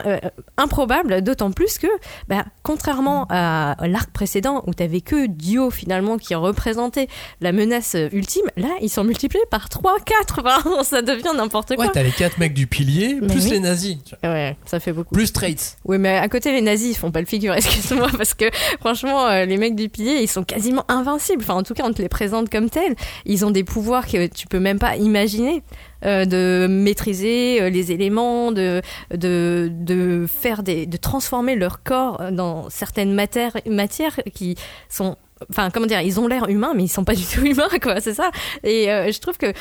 [0.58, 1.88] improbable, d'autant plus que,
[2.28, 7.08] bah, contrairement à l'arc précédent où t'avais que Dio finalement qui représentait
[7.42, 11.86] la menace ultime, là ils sont multipliés par 3, 4, enfin, ça devient n'importe quoi.
[11.86, 13.52] Ouais, t'as les quatre mecs du pilier, Mais plus oui.
[13.52, 15.16] les nazis, Ouais, ça fait beaucoup.
[15.26, 15.78] Straits.
[15.86, 18.46] Oui, mais à côté, les nazis, ils font pas le figure, excuse-moi, parce que
[18.80, 21.42] franchement, euh, les mecs du pilier, ils sont quasiment invincibles.
[21.44, 22.96] Enfin, en tout cas, on te les présente comme tels.
[23.26, 25.64] Ils ont des pouvoirs que tu peux même pas imaginer.
[26.06, 32.32] euh, de maîtriser euh, les éléments, de, de, de faire des, de transformer leur corps
[32.32, 34.56] dans certaines matières qui
[34.90, 35.16] sont
[35.50, 38.00] Enfin, comment dire, ils ont l'air humains, mais ils sont pas du tout humains, quoi,
[38.00, 38.32] c'est ça.
[38.64, 39.54] Et euh, je trouve que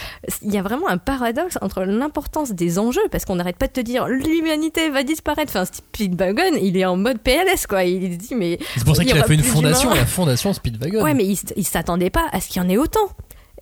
[0.42, 3.72] il y a vraiment un paradoxe entre l'importance des enjeux, parce qu'on n'arrête pas de
[3.72, 5.52] te dire l'humanité va disparaître.
[5.54, 7.84] Enfin, Speedwagon, il est en mode PLS, quoi.
[7.84, 11.02] Il se dit, mais C'est pour ça qu'il a fait une fondation, la fondation Speedwagon.
[11.02, 13.08] ouais, mais il, il s'attendait pas à ce qu'il y en ait autant.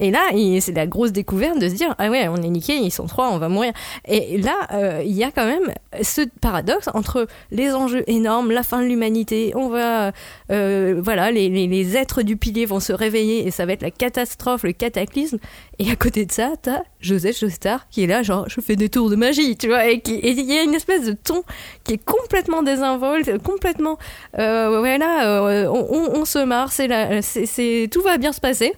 [0.00, 0.20] Et là,
[0.60, 3.30] c'est la grosse découverte de se dire ah ouais, on est niqué, ils sont trois,
[3.30, 3.72] on va mourir.
[4.06, 8.62] Et là, euh, il y a quand même ce paradoxe entre les enjeux énormes, la
[8.62, 10.12] fin de l'humanité, on va,
[10.50, 13.90] euh, voilà, les, les, êtres du pilier vont se réveiller et ça va être la
[13.90, 15.38] catastrophe, le cataclysme.
[15.78, 18.88] Et à côté de ça, t'as Joseph Joestar qui est là, genre je fais des
[18.88, 21.42] tours de magie, tu vois, et il y a une espèce de ton
[21.84, 23.98] qui est complètement désinvolte, complètement,
[24.38, 28.72] euh, voilà, on, on- se marre, c'est- tout va bien se passer.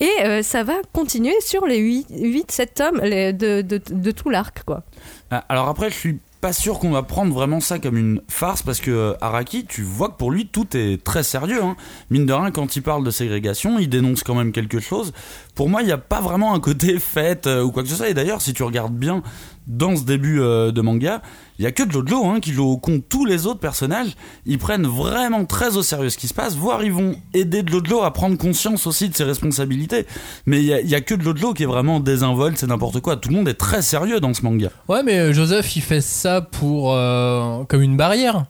[0.00, 4.82] Et euh, ça va continuer sur les 8-7 tomes de, de, de tout l'arc, quoi.
[5.30, 8.62] Ah, Alors après, je suis pas sûr qu'on va prendre vraiment ça comme une farce
[8.62, 11.62] parce que euh, Araki, tu vois que pour lui tout est très sérieux.
[11.62, 11.76] Hein.
[12.10, 15.12] Mine de rien, quand il parle de ségrégation, il dénonce quand même quelque chose.
[15.54, 17.96] Pour moi, il n'y a pas vraiment un côté fête euh, ou quoi que ce
[17.96, 18.10] soit.
[18.10, 19.22] Et d'ailleurs, si tu regardes bien
[19.66, 21.22] dans ce début de manga,
[21.58, 24.10] il y a que Jojo hein, qui joue au compte tous les autres personnages.
[24.44, 28.02] Ils prennent vraiment très au sérieux ce qui se passe, voire ils vont aider Jojo
[28.02, 30.06] à prendre conscience aussi de ses responsabilités.
[30.46, 33.16] Mais il y a, que Jojo qui est vraiment désinvolte, c'est n'importe quoi.
[33.16, 34.68] Tout le monde est très sérieux dans ce manga.
[34.88, 38.44] Ouais, mais euh, Joseph, il fait ça pour euh, comme une barrière.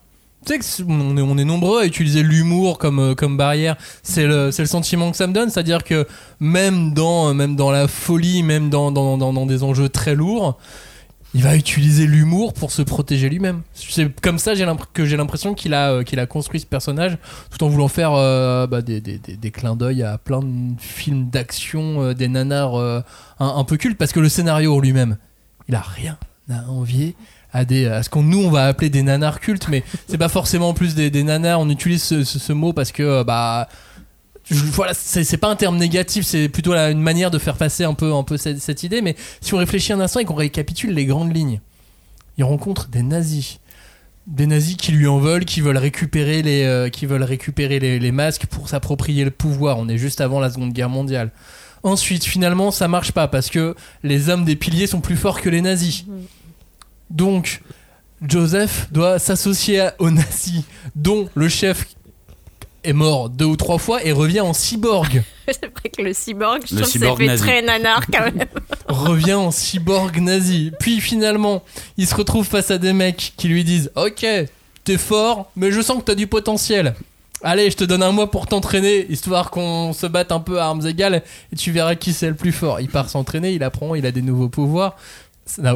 [0.45, 3.37] Tu sais que c'est- on est, on est nombreux à utiliser l'humour comme, euh, comme
[3.37, 3.77] barrière.
[4.05, 5.51] C'est le, le sentiment que ça me donne.
[5.51, 6.07] C'est-à-dire que
[6.39, 10.57] même dans, même dans la folie, même dans, dans, dans des enjeux très lourds,
[11.35, 13.63] il va utiliser l'humour pour se protéger lui-même.
[13.75, 14.55] C'est comme ça
[14.93, 17.19] que j'ai l'impression qu'il a, euh, qu'il a construit ce personnage
[17.51, 22.03] tout en voulant faire euh, bah, des, des, clins d'œil à plein de films d'action,
[22.03, 23.05] euh, des nanars
[23.39, 23.99] un, peu cultes.
[23.99, 25.19] Parce que le scénario lui-même,
[25.69, 26.17] il a rien
[26.51, 27.17] à envier
[27.53, 30.75] à ce qu'on nous on va appeler des nanars cultes mais c'est pas forcément en
[30.75, 33.67] plus des, nanars on utilise ce, ce- mot parce que bah
[34.51, 37.95] je- voilà c'est pas un terme négatif c'est plutôt une manière de faire passer un
[37.95, 40.93] peu un peu cette, cette idée mais si on réfléchit un instant et qu'on récapitule
[40.95, 41.61] les grandes lignes
[42.39, 43.59] il rencontre des nazis.
[44.27, 47.99] Des nazis qui lui en veulent qui veulent récupérer les euh, qui veulent récupérer les,
[47.99, 49.79] les masques pour s'approprier le pouvoir.
[49.79, 51.31] On est juste avant la seconde guerre mondiale.
[51.83, 55.49] Ensuite finalement ça marche pas parce que les hommes des piliers sont plus forts que
[55.49, 56.05] les nazis.
[57.11, 57.63] Donc,
[58.27, 60.63] Joseph doit s'associer aux nazis,
[60.97, 61.87] dont le chef
[62.87, 65.23] est mort deux ou trois fois et revient en cyborg.
[65.49, 67.43] C'est vrai que le cyborg, je Le trouve que cyborg ça fait nazi.
[67.43, 68.45] très nanar quand même.
[68.89, 70.73] revient en cyborg nazi.
[70.81, 71.63] Puis finalement,
[71.97, 74.27] il se retrouve face à des mecs qui lui disent Ok,
[74.85, 76.95] t'es fort, mais je sens que t'as du potentiel.
[77.43, 80.65] Allez, je te donne un mois pour t'entraîner, histoire qu'on se batte un peu à
[80.67, 81.23] armes égales,
[81.53, 82.81] et tu verras qui c'est le plus fort.
[82.81, 84.97] Il part s'entraîner, il apprend, il a des nouveaux pouvoirs.
[85.45, 85.75] Ça n'a-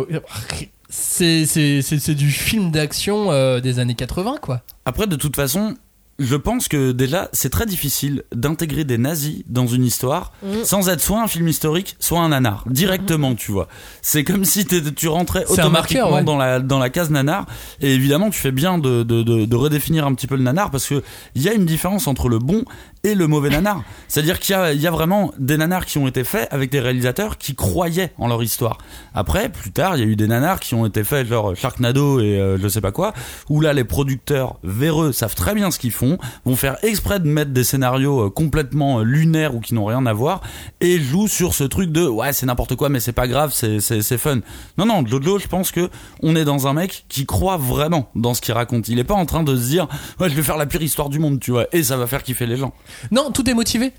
[0.88, 4.62] C'est c'est- c'est- c'est du film d'action euh, des années 80, quoi.
[4.84, 5.76] Après, de toute façon,
[6.20, 10.64] je pense que déjà, c'est très difficile d'intégrer des nazis dans une histoire Mm.
[10.64, 12.64] sans être soit un film historique, soit un nanar.
[12.68, 13.66] Directement, tu vois.
[14.02, 16.22] C'est comme si t'étais- tu rentrais automatiquement marqueur, ouais.
[16.24, 17.46] dans, la, dans la case nanar.
[17.80, 20.70] Et évidemment, tu fais bien de, de, de, de redéfinir un petit peu le nanar
[20.70, 21.02] parce que
[21.34, 22.64] il y a une différence entre le bon
[23.02, 23.82] et le mauvais nanar.
[24.08, 27.54] C'est-à-dire qu'il y a, vraiment des nanars qui ont été faits avec des réalisateurs qui
[27.54, 28.78] croyaient en leur histoire.
[29.14, 32.20] Après, plus tard, il y a eu des nanars qui ont été faits genre Sharknado
[32.20, 33.14] et euh, je sais pas quoi,
[33.48, 37.28] où là les producteurs véreux savent très bien ce qu'ils font, vont faire exprès de
[37.28, 40.42] mettre des scénarios euh, complètement euh, lunaires ou qui n'ont rien à voir
[40.80, 44.18] et jouent sur ce truc de ouais c'est n'importe quoi mais c'est pas grave c'est
[44.18, 44.40] fun.
[44.76, 45.88] Non non Jojo je pense que
[46.22, 48.88] on est dans un mec qui croit vraiment dans ce qu'il raconte.
[48.88, 51.08] Il est pas en train de se dire ouais je vais faire la pire histoire
[51.08, 52.74] du monde tu vois et ça va faire kiffer les gens.
[53.10, 53.92] Non, tout est motivé.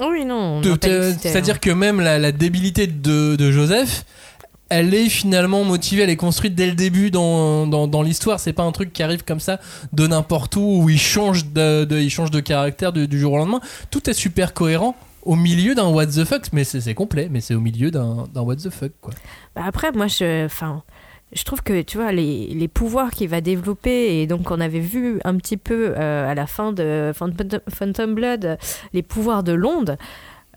[0.00, 0.60] Oh oui, non.
[0.60, 1.16] te- l'exciter, hein.
[1.32, 4.04] C'est-à-dire que même la, la débilité de, de Joseph,
[4.68, 8.38] elle est finalement motivée, elle est construite dès le début dans, dans, dans l'histoire.
[8.38, 9.58] C'est pas un truc qui arrive comme ça
[9.92, 13.32] de n'importe où, où il change de, de- il change de caractère du, du jour
[13.32, 13.60] au lendemain.
[13.90, 17.54] Tout est super cohérent au milieu d'un what the fuck, mais c'est complet, mais c'est
[17.54, 19.12] au milieu d'un d'un what the fuck, quoi.
[19.56, 20.82] Bah après, moi, je, enfin,
[21.32, 24.80] je trouve que tu vois les, les pouvoirs qu'il va développer et donc on avait
[24.80, 28.58] vu un petit peu euh, à la fin de Phantom, Blood
[28.92, 29.98] les pouvoirs de l'onde.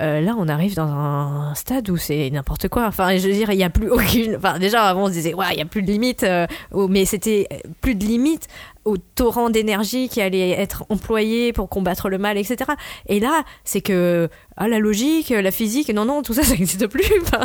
[0.02, 2.88] Euh, là, on arrive dans un stade où c'est n'importe quoi.
[2.88, 4.36] Enfin, je veux dire, il n'y a plus aucune.
[4.36, 6.24] Enfin, déjà, avant, on se disait, ouais, il n'y a plus de limite.
[6.24, 6.48] euh,
[6.90, 7.48] mais c'était
[7.82, 8.48] plus de limite
[8.84, 12.72] au torrent d'énergie qui allait être employé pour combattre le mal, etc.
[13.08, 16.88] Et là, c'est que ah, la logique, la physique, non, non, tout ça, ça n'existe
[16.88, 17.04] plus.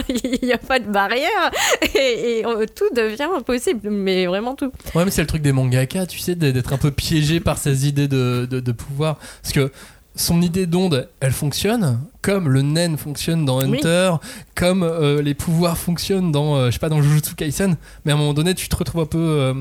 [0.08, 1.50] Il n'y a pas de barrière
[1.94, 2.42] et,
[2.74, 3.90] tout devient impossible.
[3.90, 4.72] Mais vraiment tout.
[4.94, 7.86] Ouais, mais c'est le truc des mangaka, tu sais, d'être un peu piégé par ces
[7.86, 9.18] idées de pouvoir.
[9.42, 9.70] Parce que
[10.16, 13.78] son idée d'onde, elle fonctionne, comme le nen fonctionne dans Oui.
[13.78, 14.12] Hunter,
[14.54, 17.76] comme euh, les pouvoirs fonctionnent dans, euh, je sais pas, dans Jujutsu Kaisen.
[18.04, 19.54] Mais à un moment donné, tu te retrouves un peu, euh,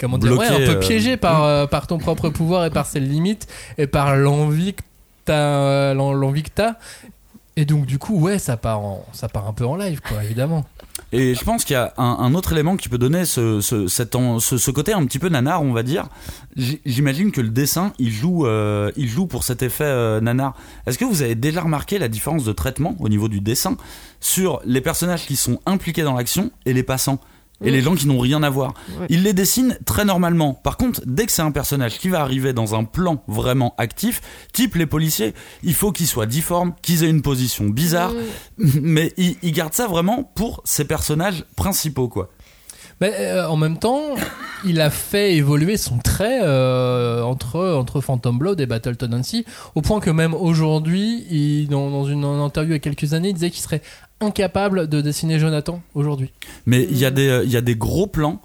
[0.00, 2.70] comment dire, Bloqué, ouais, un peu euh, piégé par, euh, par ton propre pouvoir et
[2.70, 3.46] par ses limites
[3.78, 4.82] et par l'envie que
[5.24, 6.74] t'as, l'en- l'envie que t'as.
[7.56, 10.24] Et donc, du coup, ouais, ça part, en, ça part un peu en live, quoi,
[10.24, 10.64] évidemment.
[11.12, 15.04] Et je pense qu'il y a un, autre élément qui peut donner ce, côté un
[15.06, 16.08] petit peu nanar, on va dire.
[16.56, 20.54] J'imagine que le dessin, il joue, euh, il joue pour cet effet euh, nanar.
[20.86, 23.76] Est-ce que vous avez déjà remarqué la différence de traitement au niveau du dessin
[24.20, 27.18] sur les personnages qui sont impliqués dans l'action et les passants?
[27.62, 27.70] Et Oui.
[27.72, 28.74] les gens qui n'ont rien à voir.
[28.98, 29.06] Oui.
[29.10, 30.54] Il les dessine très normalement.
[30.54, 34.20] Par contre, dès que c'est un personnage qui va arriver dans un plan vraiment actif,
[34.52, 38.12] type les policiers, il faut qu'ils soient difformes, qu'ils aient une position bizarre,
[38.58, 42.30] mais il, il garde ça vraiment pour ses personnages principaux, quoi.
[43.00, 44.02] Mais euh, en même temps,
[44.66, 49.80] il a fait évoluer son trait euh, entre, entre Phantom Blood et Battle Tendency, au
[49.82, 53.50] point que même aujourd'hui, il- dans, une interview il y a quelques années, il disait
[53.50, 53.82] qu'il serait
[54.20, 56.30] incapable de dessiner Jonathan aujourd'hui.
[56.66, 58.40] Mais il y, euh, il y a des gros plans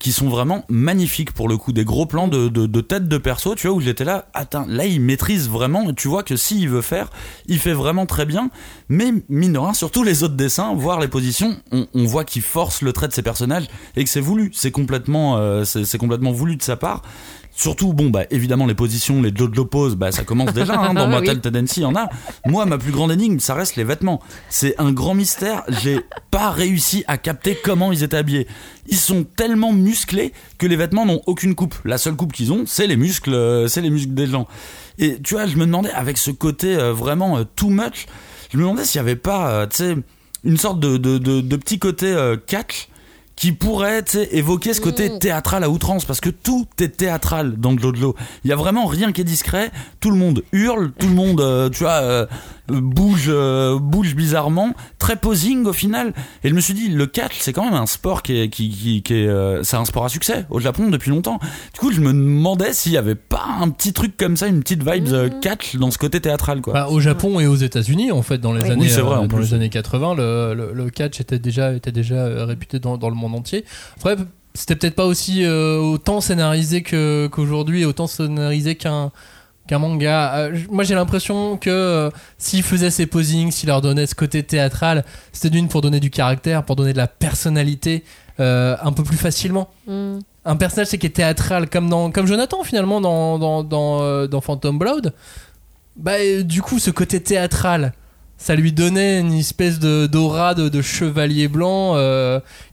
[0.00, 3.18] qui sont vraiment magnifiques pour le coup, des gros plans de, de, de tête de
[3.18, 6.68] perso, tu vois, où j'étais là, attends, là il maîtrise vraiment, tu vois que s'il
[6.70, 7.10] veut faire,
[7.46, 8.50] il fait vraiment très bien,
[8.88, 12.40] mais mine de rien, sur tous les autres dessins, voir les positions, on, voit qu'il
[12.40, 16.32] force le trait de ses personnages et que c'est voulu, c'est complètement, euh, c'est complètement
[16.32, 17.02] voulu de sa part.
[17.60, 21.04] Surtout, bon, bah, évidemment, les positions, les Jojo poses, bah, ça commence déjà, hein, dans
[21.04, 21.10] Oui.
[21.10, 22.08] Mortal Tendency, il y en a.
[22.46, 24.22] Moi, ma plus grande énigme, ça reste les vêtements.
[24.48, 25.62] C'est un grand mystère.
[25.68, 28.46] J'ai pas réussi à capter comment ils étaient habillés.
[28.86, 31.74] Ils sont tellement musclés que les vêtements n'ont aucune coupe.
[31.84, 34.46] La seule coupe qu'ils ont, c'est les muscles, euh, c'est les muscles des gens.
[34.98, 38.06] Et tu vois, je me demandais, avec ce côté euh, vraiment euh, too much,
[38.50, 39.96] je me demandais s'il y avait pas, euh, tu sais,
[40.44, 42.88] une sorte de, de, de, de petit côté catch
[43.40, 48.14] qui pourrait évoquer ce côté théâtral à outrance parce que tout est théâtral dans Jojo.
[48.44, 49.70] Il y a vraiment rien qui est discret.
[49.98, 52.26] Tout le monde hurle, tout le monde, euh, tu vois, euh,
[52.78, 56.12] bouge, euh, bouge bizarrement, très posing au final.
[56.44, 58.70] Et je me suis dit, le catch, c'est quand même un sport qui est, qui,
[58.70, 61.38] qui, qui est, euh, c'est un sport à succès au Japon depuis longtemps.
[61.74, 64.60] Du coup, je me demandais s'il y avait pas un petit truc comme ça, une
[64.60, 66.72] petite vibe euh, catch dans ce côté théâtral, quoi.
[66.74, 68.70] Bah, au Japon et aux États-Unis, en fait, dans les Oui.
[68.70, 69.48] années, Oui, c'est vrai, euh, en dans plus.
[69.48, 73.16] les années 80, le, le, le catch était déjà, était déjà réputé dans, dans le
[73.16, 73.64] monde entier.
[73.96, 74.16] Après,
[74.54, 79.12] c'était peut-être pas aussi euh, autant scénarisé que, qu'aujourd'hui, autant scénarisé qu'un
[79.70, 80.34] qu'un manga.
[80.34, 84.42] Euh, moi, j'ai l'impression que euh, s'il faisait ses posings, s'il leur donnait ce côté
[84.42, 88.02] théâtral, c'était d'une pour donner du caractère, pour donner de la personnalité
[88.40, 90.18] euh, un peu plus facilement Mm.
[90.44, 94.40] un personnage c'est qui est théâtral comme dans comme Jonathan finalement dans dans dans, dans
[94.40, 95.12] Phantom Blood
[95.96, 97.92] bah du coup ce côté théâtral
[98.38, 101.96] ça lui donnait une espèce de d'aura de, de chevalier blanc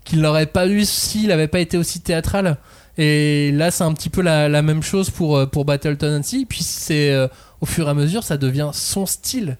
[0.06, 2.58] qu'il n'aurait pas eu s'il n'avait pas été aussi théâtral
[2.98, 6.46] et là c'est un petit peu la, la même chose pour euh, pour Battleton aussi
[6.46, 7.28] puis c'est euh,
[7.62, 9.58] au fur et à mesure ça devient son style.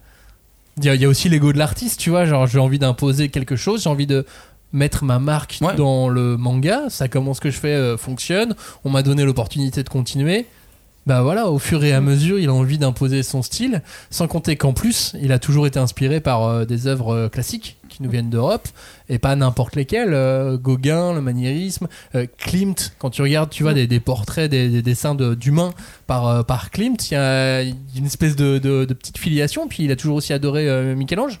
[0.78, 2.24] Il y, a, il y a aussi l'ego de l'artiste tu vois.
[2.24, 4.24] Genre j'ai envie d'imposer quelque chose j'ai envie de
[4.72, 5.74] mettre ma marque Ouais.
[5.74, 6.82] dans le manga.
[6.90, 8.54] Ça comment ce que je fais euh, fonctionne.
[8.84, 10.46] On m'a donné l'opportunité de continuer.
[11.06, 14.56] Bah voilà, au fur et à mesure, il a envie d'imposer son style, sans compter
[14.56, 18.30] qu'en plus, il a toujours été inspiré par euh, des œuvres classiques qui nous viennent
[18.30, 18.66] d'Europe,
[19.10, 20.14] et pas n'importe lesquelles.
[20.14, 24.68] euh, Gauguin, le maniérisme, euh, Klimt, quand tu regardes, tu vois, des, des portraits, des,
[24.68, 25.72] des dessins de- d'humains
[26.06, 29.82] par, euh, par Klimt, il y a une espèce de, de- de petite filiation, puis
[29.84, 31.40] il a toujours aussi adoré euh, Michel-Ange.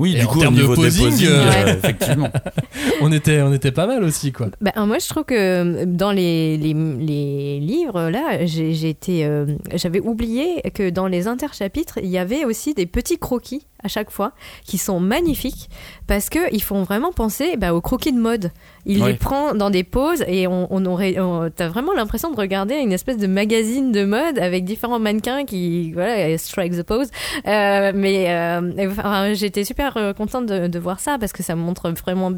[0.00, 2.30] Oui, Et du en coup, au termes de niveau des posing, posings, euh, effectivement.
[3.00, 4.46] On était, on était pas mal aussi, quoi.
[4.60, 10.90] Bah, moi, je trouve que dans les, les, les livres, là, euh, j'avais oublié que
[10.90, 14.32] dans les interchapitres, il y avait aussi des petits croquis à chaque fois
[14.64, 15.68] qui sont magnifiques
[16.06, 18.50] parce que ils font vraiment penser bah, aux croquis de mode.
[18.86, 22.36] Il les prend dans des poses et on, on aurait, on- t'as vraiment l'impression de
[22.36, 27.08] regarder une espèce de magazine de mode avec différents mannequins qui, voilà, strike the pose.
[27.46, 31.54] Euh, mais euh, enfin, j'étais super euh, contente de, de voir ça parce que ça
[31.54, 32.32] montre vraiment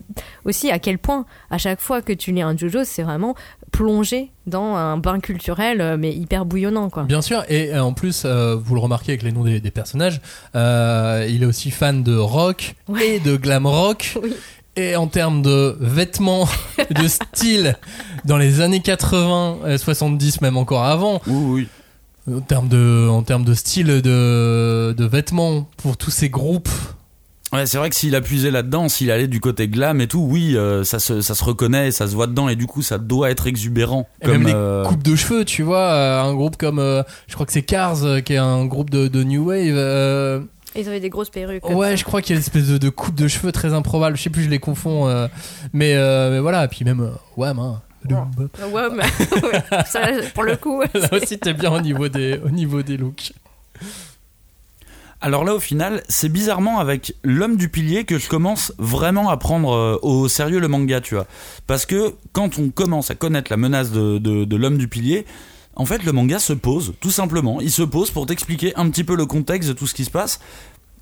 [0.44, 3.34] aussi à quel point à chaque fois que tu lis un JoJo, c'est vraiment
[3.70, 7.04] plongé dans un bain culturel mais hyper bouillonnant quoi.
[7.04, 10.20] Bien sûr, et en plus, euh, vous le remarquez avec les noms des, des personnages,
[10.56, 13.16] euh, il est aussi fan de rock Ouais.
[13.16, 14.18] et de glam rock.
[14.22, 14.32] Oui.
[14.76, 16.48] Et en termes de vêtements,
[16.90, 17.76] de style,
[18.24, 21.68] dans les années 80, euh, 70, même encore avant, Oui,
[22.28, 22.36] oui.
[22.36, 26.68] en termes de, en termes de style de, de vêtements pour tous ces groupes,
[27.52, 30.56] Ouais, c'est vrai que s'il appuyait là-dedans, s'il allait du côté glam et tout, oui,
[30.56, 33.28] euh, ça, se, ça se reconnaît, ça se voit dedans, et du coup, ça doit
[33.28, 34.08] être exubérant.
[34.22, 37.02] et comme, même les euh, coupes de cheveux, tu vois, euh, un groupe comme, euh,
[37.26, 40.46] je crois que c'est Cars, euh, qui est un groupe de, de New Wave.
[40.76, 41.68] Ils avaient des grosses perruques.
[41.68, 44.16] Ouais, je crois qu'il y a une espèce de, de coupe de cheveux très improbable.
[44.16, 45.08] Je sais plus, je les confonds.
[45.08, 45.26] euh,
[45.72, 47.82] mais, euh, mais voilà, et puis même, euh, ouais, hein.
[48.08, 49.02] Ouais, mais
[49.42, 50.00] ouais, ça,
[50.32, 50.80] pour le coup.
[50.94, 53.32] Là aussi, t'es bien au niveau des, au niveau des looks.
[55.20, 59.36] Alors là, au final, c'est bizarrement avec l'homme du pilier que je commence vraiment à
[59.36, 61.26] prendre euh, au sérieux le manga, tu vois.
[61.66, 65.26] Parce que quand on commence à connaître la menace de, de, de l'homme du pilier,
[65.76, 67.60] en fait, le manga se pose, tout simplement.
[67.60, 70.10] Il se pose pour t'expliquer un petit peu le contexte de tout ce qui se
[70.10, 70.40] passe.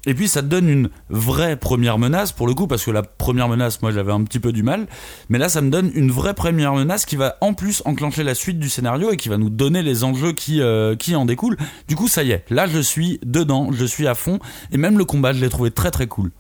[0.07, 3.03] Et puis ça te donne une vraie première menace pour le coup parce que la
[3.03, 4.87] première menace moi j'avais un petit peu du mal.
[5.29, 8.35] Mais là ça me donne une vraie première menace qui va en plus enclencher la
[8.35, 11.59] suite du scénario et qui va nous donner les enjeux qui, euh, en découlent.
[11.89, 12.45] Du coup ça y est.
[12.49, 14.39] Là je suis dedans je suis à fond.
[14.71, 16.31] Et même le combat je l'ai trouvé très très cool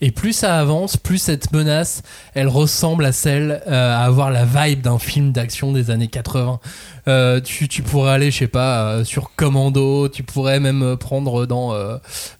[0.00, 2.02] Et plus ça avance, plus cette menace,
[2.34, 6.60] elle ressemble à celle euh, à avoir la vibe d'un film d'action des années 80.
[7.08, 11.72] Euh, tu, pourrais aller, je sais pas, euh, sur Commando, tu pourrais même prendre dans,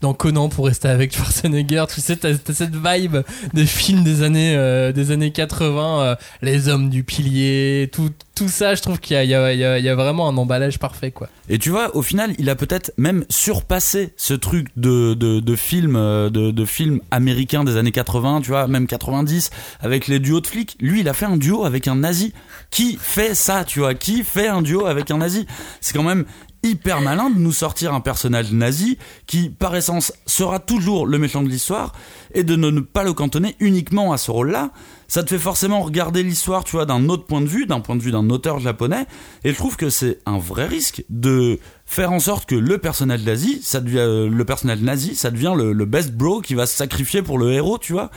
[0.00, 1.84] dans Conan pour rester avec Schwarzenegger.
[1.88, 3.18] Tu sais, t'as cette vibe
[3.54, 8.74] des films des années, des années 80, euh, les hommes du pilier, tout, tout ça,
[8.74, 11.28] je trouve qu'il y a, vraiment un emballage parfait, quoi.
[11.48, 15.16] Et tu vois, au final, il a peut-être même surpassé ce truc de,
[15.56, 20.42] film, euh, de film américain des années 80, tu vois, même 90, avec les duos
[20.42, 20.76] de flics.
[20.80, 22.34] Lui, il a fait un duo avec un nazi.
[22.70, 23.94] Qui fait ça, tu vois?
[23.94, 25.46] Qui fait un duo avec un nazi?
[25.80, 26.26] C'est quand même
[26.62, 31.42] hyper malin de nous sortir un personnage nazi qui, par essence, sera toujours le méchant
[31.42, 31.92] de l'histoire
[32.34, 34.72] et de ne pas le cantonner uniquement à ce rôle-là.
[35.08, 37.96] Ça te fait forcément regarder l'histoire, tu vois, d'un autre point de vue, d'un point
[37.96, 39.06] de vue d'un auteur japonais.
[39.44, 43.22] Et je trouve que c'est un vrai risque de faire en sorte que le personnage
[43.22, 46.66] nazi, ça devient, euh, le personnage nazi, ça devient le, le best bro qui va
[46.66, 48.10] se sacrifier pour le héros, tu vois.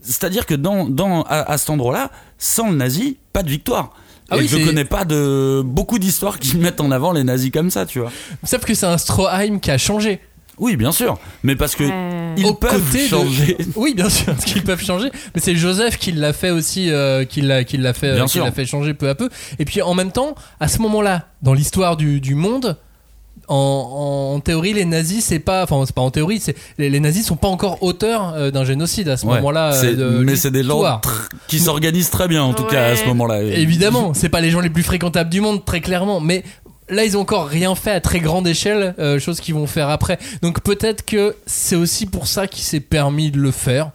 [0.00, 3.92] C'est-à-dire que dans, dans, à, à cet endroit-là, sans le nazi, pas de victoire.
[4.30, 7.50] Ah et oui, je connais pas de beaucoup d'histoires qui mettent en avant les nazis
[7.50, 8.10] comme ça, tu vois.
[8.44, 10.20] Sauf que c'est un Stroheim qui a changé.
[10.58, 13.56] Oui, bien sûr, mais parce que Euh, ils peuvent de- changer.
[13.74, 15.10] Oui, bien sûr, parce qu'ils peuvent changer.
[15.34, 18.24] Mais c'est Joseph qui l'a fait aussi, euh, qui l'a, qui l'a fait, euh, Bien
[18.26, 18.44] qui sûr.
[18.44, 19.28] l'a fait changer peu à peu.
[19.58, 22.76] Et puis en même temps, à ce moment-là, dans l'histoire du, du monde,
[23.48, 27.00] en, en théorie, les nazis, c'est pas, enfin, c'est pas en théorie, c'est les, les
[27.00, 29.74] nazis sont pas encore auteurs euh, d'un génocide à ce Ouais, moment-là.
[29.82, 31.00] euh, mais c'est des gens
[31.48, 33.42] qui s'organisent très bien en tout cas à ce moment-là.
[33.42, 36.20] Évidemment, c'est pas les gens les plus fréquentables du monde, très clairement.
[36.20, 36.44] Mais
[36.88, 39.88] là, ils ont encore rien fait à très grande échelle, euh, chose qu'ils vont faire
[39.88, 40.18] après.
[40.42, 43.90] Donc peut-être que c'est aussi pour ça qu'il s'est permis de le faire.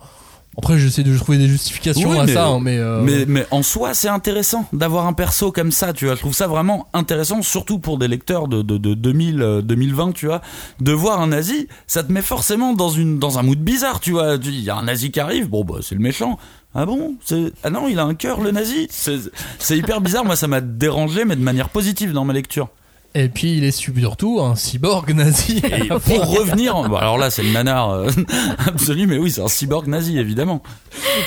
[0.60, 3.46] Après, j'essaie de trouver des justifications Oui, à mais- ça, hein, mais, euh, Mais, mais
[3.52, 6.16] en soi, c'est intéressant d'avoir un perso comme ça, tu vois.
[6.16, 10.14] Je trouve ça vraiment intéressant, surtout pour des lecteurs de, de, de 2000, euh, 2020,
[10.14, 10.42] tu vois.
[10.82, 14.14] De voir un nazi, ça te met forcément dans, une, dans un mood bizarre, tu
[14.14, 14.40] vois.
[14.40, 16.40] Tu dis, il y a un nazi qui arrive, bon, bah, c'est le méchant.
[16.80, 17.52] Ah bon c'est...
[17.64, 21.26] Ah non, il a un cœur, le nazi c'est, hyper bizarre, moi, ça m'a dérangé,
[21.26, 22.70] mais de manière positive dans ma lecture.
[23.16, 25.58] Et puis il est surtout un cyborg nazi.
[25.66, 28.10] Et pour revenir, bon, alors là, c'est le nanar euh,
[28.68, 30.62] absolu, mais oui, c'est un cyborg nazi, évidemment.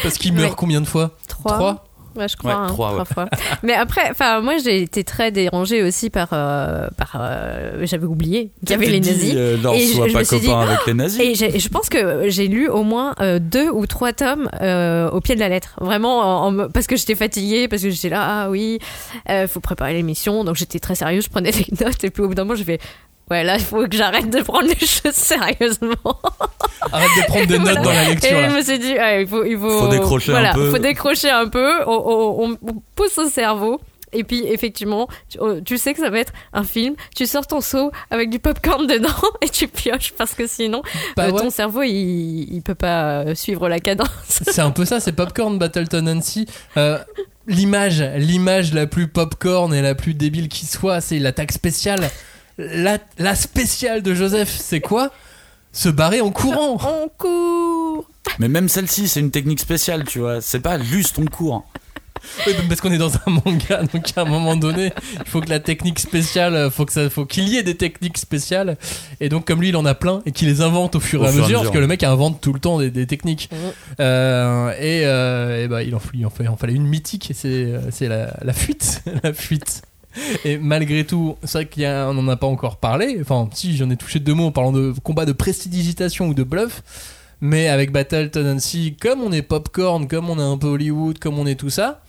[0.05, 0.55] Parce qu'il meurt Ouais.
[0.57, 1.85] combien de fois Trois.
[2.17, 3.05] Ouais, je crois, Ouais, hein, trois, ouais.
[3.05, 3.29] fois.
[3.63, 8.51] Mais après, enfin, moi, j'ai été très dérangée aussi par, euh, par, euh, j'avais oublié
[8.61, 9.33] qu'il y avait les nazis.
[9.37, 11.21] euh, non, Et je- je pas suis dit, avec les nazis.
[11.43, 15.21] Et je pense que j'ai lu au moins euh, deux ou trois tomes euh, au
[15.21, 15.75] pied de la lettre.
[15.81, 18.79] Vraiment, en- en me- parce que j'étais fatiguée, parce que j'étais là, ah oui,
[19.29, 20.43] euh, faut préparer l'émission.
[20.45, 22.03] Donc j'étais très sérieuse, je prenais des notes.
[22.05, 22.81] Et puis au bout d'un moment, j'ai fait,
[23.31, 25.95] ouais, là, il faut que j'arrête de prendre les choses sérieusement.
[26.93, 27.81] Arrête de prendre des notes Voilà.
[27.83, 28.31] dans la lecture.
[28.39, 28.49] Et là.
[28.51, 30.71] je me suis dit, ouais, il faut, il faut, Faut décrocher un peu.
[30.71, 31.73] faut décrocher un peu.
[31.87, 33.81] On, on- on- on pousse au cerveau.
[34.13, 36.97] Et puis effectivement, tu, oh, tu sais que ça va être un film.
[37.15, 39.09] Tu sors ton seau avec du popcorn dedans
[39.43, 40.83] et tu pioches parce que sinon,
[41.17, 41.41] Bah euh, ouais.
[41.41, 44.09] ton cerveau il, il peut pas euh, suivre la cadence.
[44.29, 46.47] C'est un peu ça, c'est Popcorn Battle Tendency.
[46.77, 46.99] Euh,
[47.47, 52.11] l'image, l'image la plus popcorn et la plus débile qui soit, c'est l'attaque spéciale.
[52.75, 55.11] La, la spéciale de Joseph, c'est quoi?
[55.73, 56.79] Se barrer en courant.
[56.81, 58.09] On court.
[58.39, 60.41] Mais même celle-ci, c'est une technique spéciale, tu vois.
[60.41, 61.65] C'est pas juste on court.
[62.47, 64.93] Oui, parce qu'on est dans un manga, donc à un moment donné,
[65.25, 67.77] il faut que la technique spéciale, euh, faut que ça, faut qu'il y ait des
[67.79, 68.77] techniques spéciales.
[69.21, 71.25] Et donc comme lui, il en a plein et qu'il les invente au fur Au
[71.25, 71.71] et à fur et à mesure, mesure.
[71.71, 73.49] parce que le mec invente tout le temps des, des techniques.
[73.51, 73.59] Mhm.
[74.01, 77.31] Euh, et, euh, et bah, il en, il en, fa- il en fallait une mythique,
[77.31, 79.81] et c'est, c'est la, la fuite, la fuite.
[80.45, 83.19] Et malgré tout, c'est vrai qu'on n'en a pas encore parlé.
[83.21, 86.43] Enfin, si j'en ai touché deux mots en parlant de combat de prestidigitation ou de
[86.43, 86.83] bluff.
[87.41, 91.39] Mais avec Battle Tendency, comme on est popcorn, comme on est un peu Hollywood, comme
[91.39, 92.03] on est tout ça,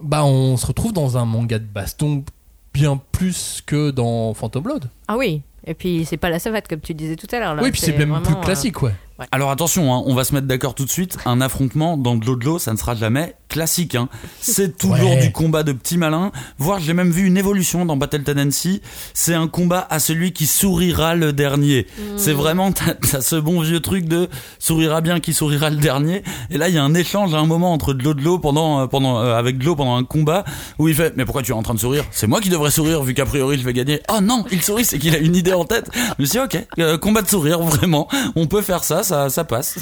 [0.00, 2.24] bah on se retrouve dans un manga de baston
[2.72, 4.90] bien plus que dans Phantom Blood.
[5.08, 5.42] Ah oui.
[5.66, 7.56] Et puis c'est pas la savate comme tu disais tout à l'heure.
[7.62, 8.92] oui, puis c'est même vraiment, plus euh, classique, ouais.
[9.30, 11.16] Alors attention, hein, on va se mettre d'accord tout de suite.
[11.26, 13.94] Un affrontement dans Jojo, ça ne sera jamais classique.
[13.94, 14.08] Hein.
[14.40, 15.22] C'est toujours Ouais.
[15.22, 16.32] du combat de petits malins.
[16.58, 18.82] Voire, j'ai même vu une évolution dans Battle Tendency.
[19.14, 21.86] C'est un combat à celui qui sourira le dernier.
[22.16, 26.24] C'est vraiment, t'as ce bon vieux truc de sourira bien qui sourira le dernier.
[26.50, 29.20] Et là, il y a un échange à un moment entre Jojo pendant, euh, pendant,
[29.20, 30.44] euh, avec Joe pendant un combat
[30.80, 32.04] où il fait, mais pourquoi tu es en train de sourire?
[32.10, 34.00] C'est moi qui devrais sourire vu qu'a priori je vais gagner.
[34.12, 35.90] Oh non, il sourit, c'est qu'il a une idée en tête.
[35.94, 38.08] Je me suis dit, ok, euh, combat de sourire, vraiment.
[38.36, 39.78] On peut faire ça, ça, ça passe.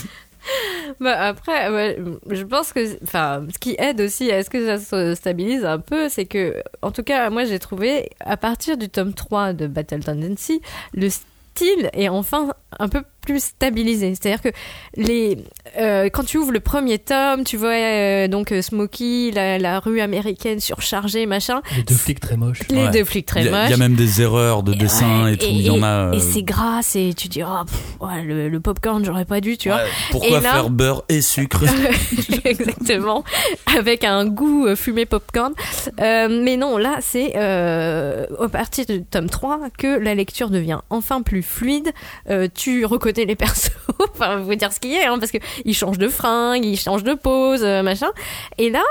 [1.00, 1.96] Bah après,
[2.30, 6.08] je pense que, ce qui aide aussi à ce que ça se stabilise un peu,
[6.08, 10.02] c'est que, en tout cas, moi j'ai trouvé, à partir du tome 3 de Battle
[10.02, 10.60] Tendency,
[10.94, 14.14] le style est enfin un peu plus stabilisé.
[14.14, 14.48] C'est-à-dire que
[14.96, 15.38] les,
[15.78, 19.78] euh, quand tu ouvres le premier tome, tu vois euh, donc euh, Smokey, la, la
[19.80, 22.60] rue américaine surchargée, machin, Les deux flics très moches.
[22.70, 22.90] les Ouais.
[22.90, 23.66] deux flics très Il y, a- moches.
[23.68, 25.46] il y a même des erreurs de Et dessin ouais, et tout.
[25.48, 26.12] Il y en a.
[26.14, 29.56] Et c'est grasse et tu dis, oh, pff, ouais, le, le popcorn, j'aurais pas dû,
[29.58, 29.80] tu vois.
[30.10, 31.64] pourquoi Et là- faire beurre et sucre?
[32.44, 33.24] Exactement,
[33.78, 35.52] avec un goût fumé popcorn.
[36.00, 40.78] Euh, mais non, là, c'est euh, à partir du tome 3 que la lecture devient
[40.90, 41.90] enfin plus fluide.
[42.30, 43.70] Euh, tu reconnais les persos,
[44.14, 47.14] enfin, vous dire ce qu'il a, hein, parce qu'ils changent de fringues, ils changent de
[47.14, 48.11] pose, euh, machin.
[48.58, 48.82] Et là,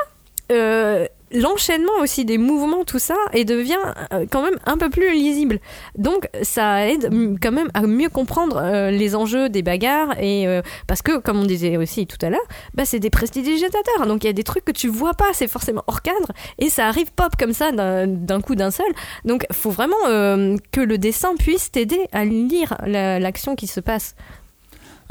[0.51, 3.77] euh, l'enchaînement aussi des mouvements, tout ça, et devient
[4.13, 5.59] euh, quand même un peu plus lisible.
[5.97, 7.09] Donc ça aide
[7.41, 11.39] quand même à mieux comprendre euh, les enjeux des bagarres, et euh, parce que, comme
[11.39, 14.43] on disait aussi tout à l'heure, bah, c'est des prestidigitateurs, donc il y a des
[14.43, 17.71] trucs que tu vois pas, c'est forcément hors cadre, et ça arrive pop comme ça
[17.71, 18.91] d'un coup d'un seul.
[19.25, 24.15] Donc faut vraiment que le dessin puisse t'aider à lire la- l'action qui se passe.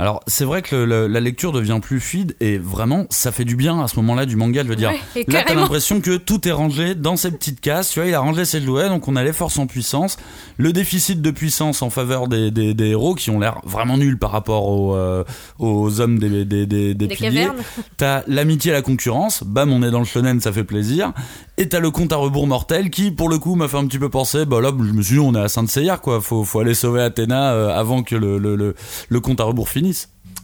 [0.00, 3.44] Alors c'est vrai que le- le- la lecture devient plus fluide et vraiment ça fait
[3.44, 4.62] du bien à ce moment-là du manga.
[4.62, 7.90] Je veux dire, Ouais, là t'as l'impression que tout est rangé dans ces petites cases.
[7.90, 10.16] Tu vois, il a rangé ses jouets, donc on a les forces en puissance,
[10.56, 14.18] le déficit de puissance en faveur des, des, des héros qui ont l'air vraiment nuls
[14.18, 15.24] par rapport aux, euh,
[15.58, 17.48] aux hommes des, des, des, piliers.
[17.96, 21.12] T'as l'amitié et la concurrence, bam on est dans le shonen, ça fait plaisir.
[21.56, 23.98] Et t'as le compte à rebours mortel qui pour le coup m'a fait un petit
[23.98, 26.60] peu penser, bah là je me suis dit on est à Saint-Seiya quoi, faut, faut
[26.60, 28.76] aller sauver Athéna euh, avant que le, le, le,
[29.08, 29.87] le compte à rebours finisse.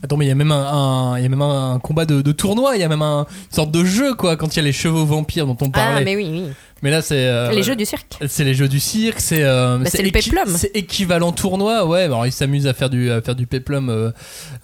[0.02, 0.66] Attends, mais il y a même un,
[1.12, 3.20] un- il y a même un combat de, de tournoi, il y a même un,
[3.50, 6.00] une sorte de jeu, quoi, quand il y a les chevaux vampires dont on parlait.
[6.00, 6.52] Ah, mais oui, oui.
[6.84, 7.16] Mais là, c'est.
[7.26, 8.18] euh, les jeux du cirque.
[8.28, 9.42] C'est les jeux du cirque, c'est.
[9.42, 10.46] euh, Bah, c'est le péplum.
[10.54, 12.02] C'est équivalent tournoi, ouais.
[12.02, 14.10] Alors ils s'amusent à faire du, à faire du péplum euh,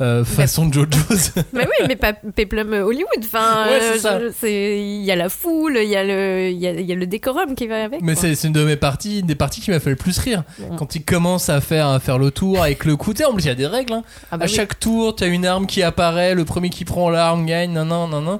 [0.02, 1.32] euh, façon JoJo's.
[1.54, 3.08] mais oui, mais pas Peplum Hollywood.
[3.24, 6.92] Enfin, Ouais, euh, il y a la foule, il y a le, y a, y
[6.92, 8.02] a le décorum qui va avec.
[8.02, 10.42] Mais c'est une de mes parties, une des parties qui m'a fait le plus rire.
[10.76, 13.44] Quand il commence à faire, à faire le tour avec le coup, tu en plus
[13.44, 13.94] il y a des règles.
[13.94, 14.02] hein.
[14.30, 14.54] Ah bah à oui.
[14.54, 17.88] chaque tour, tu as une arme qui apparaît, le premier qui prend l'arme gagne, nan
[17.88, 18.38] nan nan nan.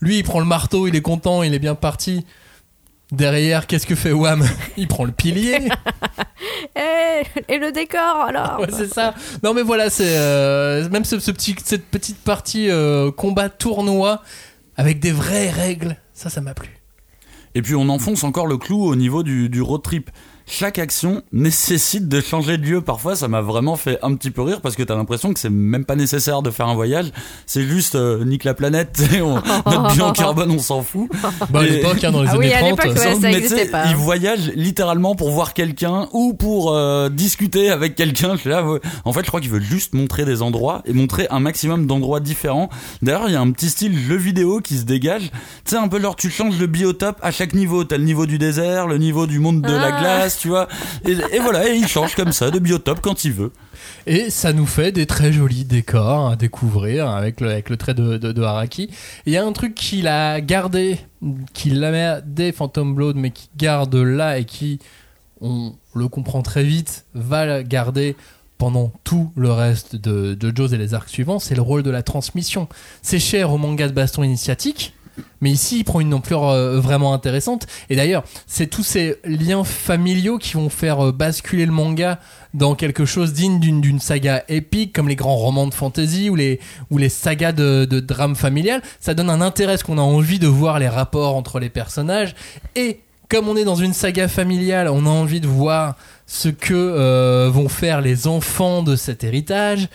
[0.00, 2.24] Lui, il prend le marteau, il est content, il est bien parti.
[3.12, 4.44] Derrière, qu'est-ce que fait Wham?
[4.76, 5.58] Il prend le pilier.
[6.78, 8.60] Eh, et le décor alors?
[8.60, 9.14] Ouais, c'est ça.
[9.42, 14.22] Non, mais voilà, c'est euh, même ce, ce petit, cette petite partie euh, combat tournoi
[14.76, 15.96] avec des vraies règles.
[16.12, 16.68] Ça, ça m'a plu.
[17.54, 20.10] Et puis on enfonce encore le clou au niveau du, du road trip.
[20.48, 22.80] Chaque action nécessite de changer de lieu.
[22.80, 25.50] Parfois, ça m'a vraiment fait un petit peu rire parce que t'as l'impression que c'est
[25.50, 27.06] même pas nécessaire de faire un voyage.
[27.46, 29.34] C'est juste euh, nique la planète, et on-
[29.66, 31.08] notre bilan carbone, on s'en fout.
[31.50, 32.70] Bah, à l'époque, hein, dans les Ah années oui, à 30.
[32.70, 33.02] l'époque, ouais.
[33.14, 33.86] ça mais tu existait sais, pas.
[33.86, 38.36] Ils voyagent littéralement pour voir quelqu'un ou pour euh, discuter avec quelqu'un.
[38.44, 38.64] Là.
[39.04, 42.20] En fait, je crois qu'ils veulent juste montrer des endroits et montrer un maximum d'endroits
[42.20, 42.68] différents.
[43.02, 45.30] D'ailleurs, il y a un petit style jeu vidéo qui se dégage.
[45.64, 47.82] Tu sais, un peu genre, tu changes le biotope à chaque niveau.
[47.82, 50.00] T'as le niveau du désert, le niveau du monde de la Ah.
[50.38, 50.68] Tu vois.
[51.04, 53.52] Et, voilà, et il change comme ça de biotope quand il veut.
[54.06, 57.94] Et ça nous fait des très jolis décors à découvrir avec le, avec le trait
[57.94, 58.90] de, de, de Haraki.
[59.26, 60.98] Il y a un truc qu'il a gardé,
[61.52, 64.78] qu'il avait des Phantom Blood, mais qui garde là et qui,
[65.40, 68.16] on le comprend très vite, va garder
[68.58, 72.02] pendant tout le reste de JoJo's et les arcs suivants, c'est le rôle de la
[72.02, 72.68] transmission.
[73.02, 74.94] C'est cher au manga de baston initiatique,
[75.40, 77.66] mais ici il prend une ampleur euh, vraiment intéressante.
[77.90, 82.18] Et d'ailleurs, c'est tous ces liens familiaux qui vont faire euh, basculer le manga
[82.54, 86.60] dans quelque chose digne d'une saga épique, comme les grands romans de fantasy ou les,
[86.90, 88.82] ou les sagas de, de drame familial.
[89.00, 92.34] Ça donne un intérêt, parce qu'on a envie de voir les rapports entre les personnages.
[92.74, 95.96] Et comme on est dans une saga familiale, on a envie de voir
[96.26, 99.88] ce que euh, vont faire les enfants de cet héritage.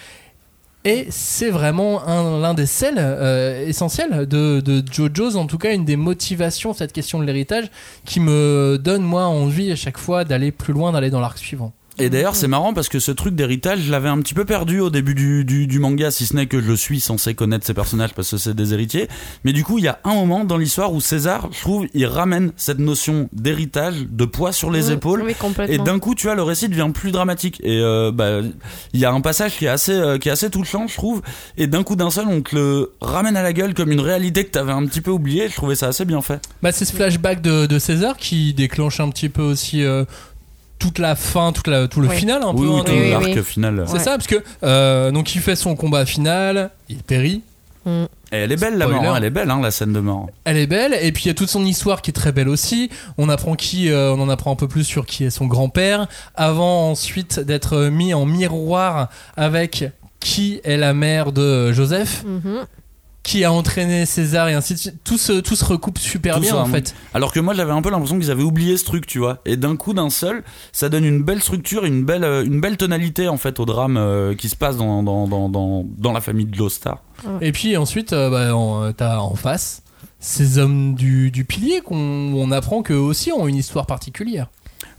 [0.83, 5.73] Et c'est vraiment un- l'un des sels euh, essentiels de, de JoJo's, en tout cas
[5.75, 7.65] une des motivations, cette question de l'héritage,
[8.03, 11.71] qui me donne moi envie à chaque fois d'aller plus loin, d'aller dans l'arc suivant.
[11.97, 14.79] Et d'ailleurs, c'est marrant parce que ce truc d'héritage, je l'avais un petit peu perdu
[14.79, 17.73] au début du, du, du manga, si ce n'est que je suis censé connaître ces
[17.73, 19.07] personnages parce que c'est des héritiers.
[19.43, 22.05] Mais du coup, il y a un moment dans l'histoire où César, je trouve, il
[22.05, 25.23] ramène cette notion d'héritage, de poids sur les épaules.
[25.23, 25.35] Oui,
[25.67, 27.59] Et d'un coup, tu vois, le récit devient plus dramatique.
[27.63, 28.39] Et euh, bah,
[28.93, 31.21] il y a un passage qui est assez, euh, qui est assez touchant, je trouve.
[31.57, 34.45] Et d'un coup, d'un seul, on te le ramène à la gueule comme une réalité
[34.45, 35.49] que t'avais un petit peu oubliée.
[35.49, 36.41] Je trouvais ça assez bien fait.
[36.61, 40.05] Bah, c'est ce flashback de, de César qui déclenche un petit peu aussi euh,
[40.81, 42.15] toute la fin, toute la, tout le Oui.
[42.17, 42.67] final un Oui, peu.
[42.67, 43.43] oui, hein, tout l'arc oui.
[43.43, 43.83] final.
[43.87, 43.99] C'est Ouais.
[43.99, 47.43] ça, parce que euh, donc il fait son combat final, il périt.
[47.85, 48.03] Mm.
[48.33, 49.17] Et elle est belle, la mort.
[49.17, 50.27] Elle est belle, hein, la scène de mort.
[50.45, 52.47] Elle est belle, et puis il y a toute son histoire qui est très belle
[52.49, 52.89] aussi.
[53.17, 56.07] On apprend qui, euh, on en apprend un peu plus sur qui est son grand-père,
[56.35, 59.85] avant ensuite d'être mis en miroir avec
[60.19, 62.65] qui est la mère de Joseph, Mhm.
[63.23, 64.95] Qui a entraîné César et ainsi de suite.
[65.03, 66.95] Tout se, tout se recoupe super Tout bien ça, en fait.
[67.13, 69.37] Alors que moi j'avais un peu l'impression qu'ils avaient oublié ce truc, tu vois.
[69.45, 72.77] Et d'un coup, d'un seul, ça donne une belle structure, une belle, euh, une belle
[72.77, 76.21] tonalité en fait au drame euh, qui se passe dans, dans, dans, dans, dans la
[76.21, 77.03] famille de Lostar.
[77.41, 79.83] Et puis ensuite, euh, bah, en- t'as en face
[80.19, 84.47] ces hommes du, du pilier qu'on on apprend qu'eux aussi ont une histoire particulière.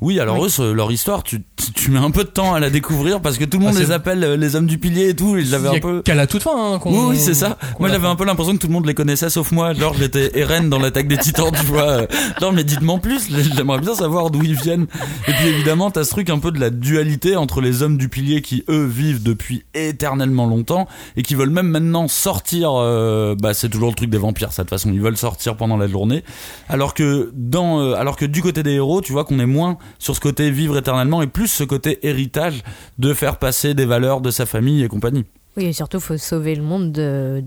[0.02, 0.46] Oui, alors Oui.
[0.46, 3.20] eux, ce- leur histoire, tu tu, tu mets un peu de temps à la découvrir
[3.20, 5.36] parce que tout le monde Ah, les appelle euh, les hommes du pilier et tout.
[5.36, 6.02] Et je l'avais Il y un a peu.
[6.02, 7.56] qu'à la toute fin hein, qu'on- Oui, oui, c'est ça.
[7.78, 9.72] Moi, j'avais un peu l'impression que tout le monde les connaissait, sauf moi.
[9.74, 11.82] Genre, j'étais Eren dans l'attaque des titans, tu vois.
[11.88, 12.06] Euh,
[12.40, 13.28] Non, mais dites-moi en plus.
[13.54, 14.86] J'aimerais bien savoir d'où ils viennent.
[15.28, 18.08] Et puis, évidemment, t'as ce truc un peu de la dualité entre les hommes du
[18.08, 22.70] pilier qui, eux, vivent depuis éternellement longtemps et qui veulent même maintenant sortir.
[22.74, 24.90] euh, bah, c'est toujours le truc des vampires, ça, de toute façon.
[24.92, 26.24] Ils veulent sortir pendant la journée.
[26.68, 29.78] Alors que dans, euh, alors que du côté des héros, tu vois qu'on est moins
[29.98, 32.62] sur ce côté vivre éternellement et plus ce côté héritage
[32.98, 35.24] de faire passer des valeurs de sa famille et compagnie.
[35.54, 37.44] Oui, et surtout, faut sauver le monde de-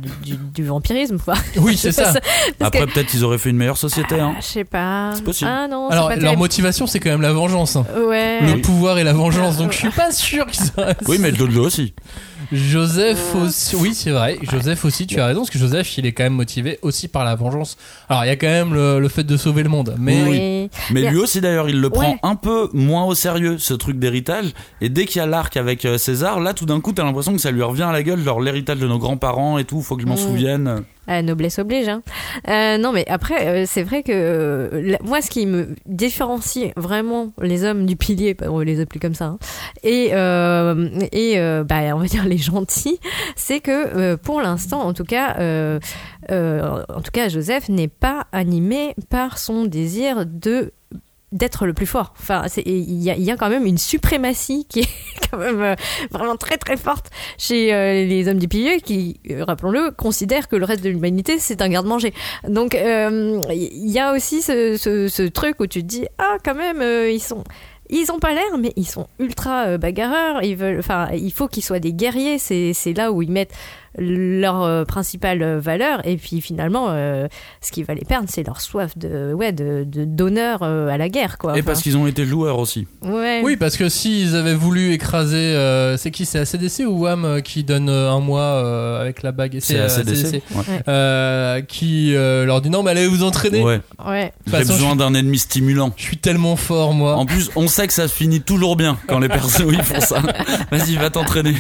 [0.54, 1.18] du, vampirisme.
[1.18, 1.34] quoi.
[1.58, 2.14] Oui, c'est ça.
[2.60, 4.20] Après, que- peut-être ils auraient fait une meilleure société.
[4.20, 4.34] Hein.
[4.36, 5.12] Ah, je sais pas.
[5.16, 5.50] C'est possible.
[5.52, 7.76] Ah non, Alors, pas leur motivation, c'est quand même la vengeance.
[7.78, 7.86] hein.
[8.08, 8.42] Ouais.
[8.46, 9.58] Le pouvoir et la vengeance.
[9.58, 11.96] Donc, je suis pas sûr qu'ils auraient- Oui, mais Jojo aussi.
[12.52, 13.76] Joseph aussi.
[13.76, 14.38] Oui, c'est vrai.
[14.44, 17.24] Joseph aussi, tu as raison, parce que Joseph, il est quand même motivé aussi par
[17.24, 17.78] la vengeance.
[18.10, 19.96] Alors, il y a quand même le, le fait de sauver le monde.
[20.00, 20.70] Mais Oui.
[20.92, 22.20] Mais lui aussi, d'ailleurs, il le prend Ouais.
[22.24, 24.54] un peu moins au sérieux, ce truc d'héritage.
[24.82, 27.34] Et dès qu'il y a l'arc avec euh, César, là, tout d'un coup, t'as l'impression
[27.34, 29.96] que ça lui revient à la gueule, genre l'héritage de nos grands-parents et tout, faut
[29.96, 30.18] que je m'en Mm.
[30.18, 30.84] souvienne.
[31.08, 31.88] Ah, noblesse oblige.
[31.88, 32.02] Hein.
[32.48, 36.72] Euh, non, mais après, euh, c'est vrai que euh, la- moi, ce qui me différencie
[36.76, 39.38] vraiment les hommes du pilier, bah, on les appeler comme ça, hein,
[39.84, 43.00] et, euh, et euh, bah, on va dire les gentils,
[43.36, 45.80] c'est que euh, pour l'instant, en tout cas, euh,
[46.32, 50.72] euh, en tout cas, Joseph n'est pas animé par son désir de
[51.36, 52.14] d'être le plus fort.
[52.20, 54.90] Enfin, il y a, quand même une suprématie qui est
[55.30, 55.76] quand même euh,
[56.10, 60.56] vraiment très très forte chez euh, les hommes du pilier qui, euh, rappelons-le, considèrent que
[60.56, 62.14] le reste de l'humanité c'est un garde-manger.
[62.48, 66.82] Donc il y a aussi ce, ce- truc où tu te dis ah quand même
[67.10, 67.44] ils sont
[67.90, 70.44] ils ont pas l'air, mais ils sont ultra bagarreurs.
[70.44, 72.40] Ils veulent, enfin, il faut qu'ils soient des guerriers.
[72.40, 73.54] C'est là où ils mettent
[73.98, 76.06] leur euh, principale euh, valeur.
[76.08, 77.28] Et puis finalement, euh,
[77.62, 80.98] ce qui va les perdre, c'est leur soif de, ouais, de, de- d'honneur euh, à
[80.98, 81.52] la guerre, quoi.
[81.52, 82.88] Et Enfin, parce qu'ils ont été joueurs aussi.
[83.02, 83.42] ouais.
[83.44, 85.36] Oui, parce que s'ils avaient voulu écraser.
[85.38, 89.32] euh, c'est qui C'est ACDC ou WAM euh, qui donne un mois euh, avec la
[89.32, 89.58] bague?
[89.62, 90.42] C'est ACDC.
[90.56, 90.64] Ouais.
[90.88, 93.62] Euh, qui euh, leur dit non, mais allez vous entraîner.
[93.62, 93.82] Ouais.
[94.06, 94.32] Ouais.
[94.48, 95.92] J'ai besoin d'un ennemi stimulant.
[95.96, 97.16] Je suis tellement fort, moi.
[97.16, 100.00] En plus, on sait que ça se finit toujours bien quand les personnes oui, font
[100.02, 100.22] ça.
[100.72, 101.54] Vas-y, va t'entraîner.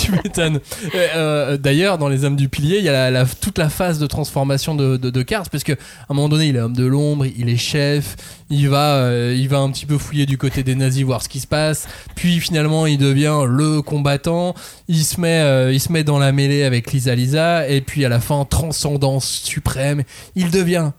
[0.00, 0.60] tu m'étonnes.
[0.94, 4.76] Euh, D'ailleurs, dans les hommes du pilier, il y a toute la phase de transformation
[4.76, 5.76] de, de, de Cars, parce que à
[6.10, 8.14] un moment donné, il est homme de l'ombre, il est chef,
[8.50, 11.28] il va, euh, il va un petit peu fouiller du côté des nazis, voir ce
[11.28, 11.88] qui se passe.
[12.14, 14.54] Puis finalement, il devient le combattant.
[14.86, 18.04] Il se met, euh, il se met dans la mêlée avec Lisa Lisa, et puis
[18.04, 20.04] à la fin, transcendance suprême,
[20.36, 20.92] il devient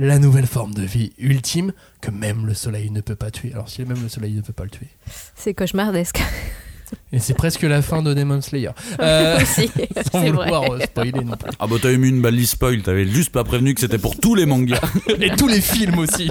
[0.00, 3.52] la nouvelle forme de vie ultime que même le soleil ne peut pas tuer.
[3.52, 4.88] Alors si même le soleil ne peut pas le tuer.
[5.36, 6.20] C'est cauchemardesque.
[7.12, 8.70] Et c'est presque la fin de Demon Slayer.
[9.00, 9.68] Euh, aussi.
[10.12, 10.44] sans c'est vrai.
[10.44, 11.50] vouloir euh, spoiler non plus.
[11.58, 14.34] Ah bah t'as émis une balise spoil, t'avais juste pas prévenu que c'était pour tous
[14.34, 14.80] les mangas.
[15.20, 16.30] Et tous les films aussi.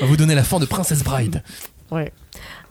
[0.00, 1.42] On va vous donner la fin de Princess Bride.
[1.90, 2.12] Ouais.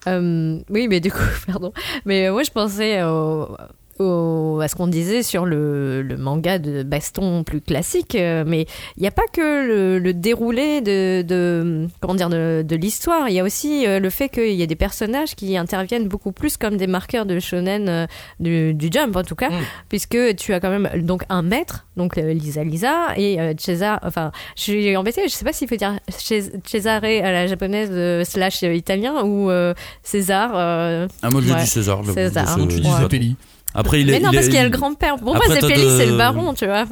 [0.07, 1.73] Euh, oui, mais du coup, pardon.
[2.05, 3.55] Mais euh, moi, je pensais au-
[3.99, 8.15] au- à ce qu'on disait sur le, le manga de baston plus classique.
[8.15, 8.65] euh, mais
[8.97, 13.29] il n'y a pas que le, le déroulé de, de- comment dire, de, de l'histoire.
[13.29, 16.31] Il y a aussi euh, le fait qu'il y a des personnages qui interviennent beaucoup
[16.31, 18.07] plus comme des marqueurs de shonen euh,
[18.39, 19.49] du, du jump, en tout cas.
[19.49, 19.59] Mm.
[19.89, 23.99] Puisque tu as quand même donc un maître, donc Lisa Lisa, et euh, César.
[24.03, 28.23] Enfin, je suis embêtée, je sais pas s'il faut dire Cesare à la japonaise euh,
[28.23, 29.73] slash italien ou euh,
[30.03, 30.51] César.
[30.55, 31.61] euh, Ah moi Ouais.
[31.61, 32.03] dit César.
[32.03, 32.67] je- César, je- hein.
[32.69, 33.35] je Tu dis dis Ouais.
[33.75, 34.13] Après il est.
[34.13, 35.13] Mais non, il parce est- qu'il y a le grand-père.
[35.13, 36.85] Après, moi, Zeppeli, de- c'est le baron, tu vois.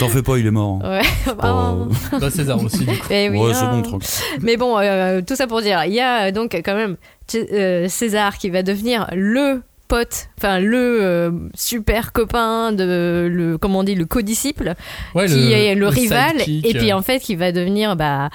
[0.00, 0.80] T'en fais pas, il est mort.
[0.82, 1.00] ouais.
[1.38, 2.18] Pas- Oh.
[2.18, 3.06] Bah, César aussi, du coup.
[3.10, 3.70] Mais oui, ouais, c'est hein.
[3.74, 4.10] bon, tranquille.
[4.42, 6.96] Mais bon, euh, tout ça pour dire, il y a euh, donc quand même
[7.34, 13.80] euh, César qui va devenir le pote, enfin le euh, super copain de le comment
[13.80, 14.74] on dit le codisciple
[15.14, 18.30] Ouais, qui est le, rival et puis en fait qui va devenir bah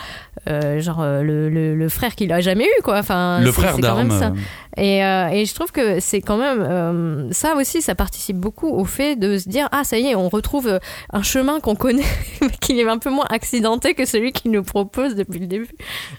[0.49, 3.77] euh, genre euh, le, le, le frère qu'il a jamais eu quoi enfin Le frère
[3.77, 4.35] d'armes.
[4.77, 8.69] Et, euh, et je trouve que c'est quand même euh, ça aussi, ça participe beaucoup
[8.69, 10.79] au fait de se dire ah ça y est, on retrouve
[11.11, 12.05] un chemin qu'on connaît,
[12.41, 15.67] mais qui est un peu moins accidenté que celui qu'il nous propose depuis le début.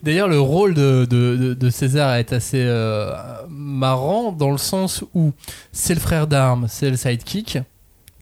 [0.02, 3.10] D'ailleurs, le rôle de, de, de- de César est assez euh,
[3.48, 5.21] marrant dans le sens où
[5.72, 7.58] c'est le frère d'armes, c'est le sidekick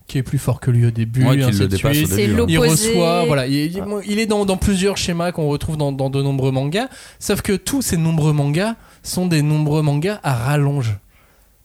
[0.07, 1.25] qui est plus fort que lui au début.
[1.25, 2.17] Ouais, le dépasse au début, hein.
[2.19, 2.89] Il l'opposé.
[2.91, 6.21] reçoit, voilà, il, il- il est dans, dans plusieurs schémas qu'on retrouve dans, dans de
[6.21, 6.89] nombreux mangas,
[7.21, 8.75] sauf que tous ces nombreux mangas
[9.05, 10.97] sont des nombreux mangas à rallonge.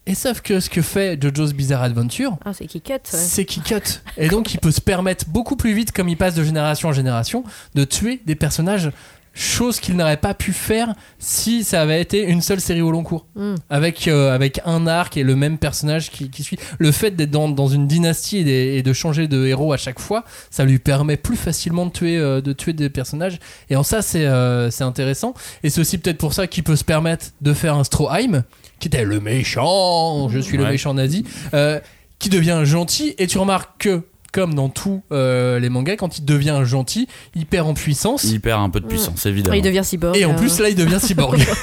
[0.07, 2.91] Et sauf que ce que fait JoJo's Bizarre Adventure, Ah c'est qui cut.
[2.93, 2.99] ouais.
[3.11, 3.81] c'est qu'il cut.
[4.17, 6.93] Et donc il peut se permettre beaucoup plus vite, comme il passe de génération en
[6.93, 8.91] génération, de tuer des personnages
[9.36, 13.03] chose qu'il n'aurait pas pu faire si ça avait été une seule série au long
[13.03, 13.27] cours.
[13.36, 13.55] Mm.
[13.69, 16.57] Avec, euh, avec un arc et le même personnage qui, qui suit.
[16.79, 20.23] Le fait d'être dans, dans une dynastie et, de changer de héros à chaque fois,
[20.49, 23.39] ça lui permet plus facilement de tuer, euh, de tuer des personnages.
[23.69, 25.33] Et en ça, c'est euh, c'est intéressant.
[25.63, 28.43] Et c'est aussi peut-être pour ça qu'il peut se permettre de faire un Stroheim,
[28.79, 31.79] qui était le méchant, je suis le méchant nazi, euh,
[32.19, 33.15] qui devient gentil.
[33.17, 34.03] Et tu remarques que,
[34.36, 38.25] comme dans tous euh, les mangas, quand il devient gentil, il perd en puissance.
[38.25, 39.55] Il perd un peu de puissance, évidemment.
[39.55, 40.17] Il devient cyborg.
[40.17, 40.36] Et en euh.
[40.36, 41.41] plus, là, il devient cyborg.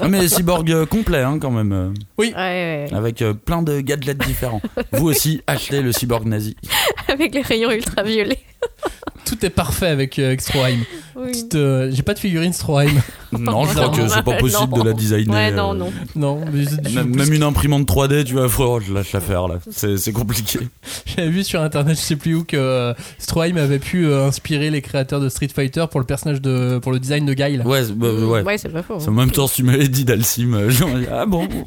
[0.00, 1.94] Ah, mais cyborg euh, complet, hein, quand même.
[2.18, 2.88] Ouais, ouais, ouais.
[2.92, 4.60] avec euh, plein de gadgets différents.
[4.92, 6.56] Vous aussi, achetez le cyborg nazi.
[7.08, 8.38] Avec les rayons ultraviolets.
[9.24, 10.78] Tout est parfait avec, euh, avec Stroheim.
[11.16, 11.32] Oui.
[11.54, 12.90] Euh, J'ai pas de figurine Stroheim.
[13.32, 14.38] Non, je crois que c'est pas non.
[14.38, 15.34] possible de la designer.
[15.34, 15.92] Ouais, non, euh, non.
[16.16, 19.58] Non, mais Même, même une imprimante 3D, tu vois, faut, je lâche l'affaire là.
[19.70, 20.60] C'est compliqué.
[21.06, 24.70] J'avais vu sur internet, je sais plus où, que euh, Stroheim avait pu euh, inspirer
[24.70, 27.62] les créateurs de Street Fighter pour le personnage de, pour le design de Guile.
[27.66, 28.42] Ouais, bah, ouais.
[28.42, 28.98] Ouais, c'est pas faux.
[29.06, 31.48] En même temps, si tu m'avais dit Dalsim, j'aurais dit, ah bon?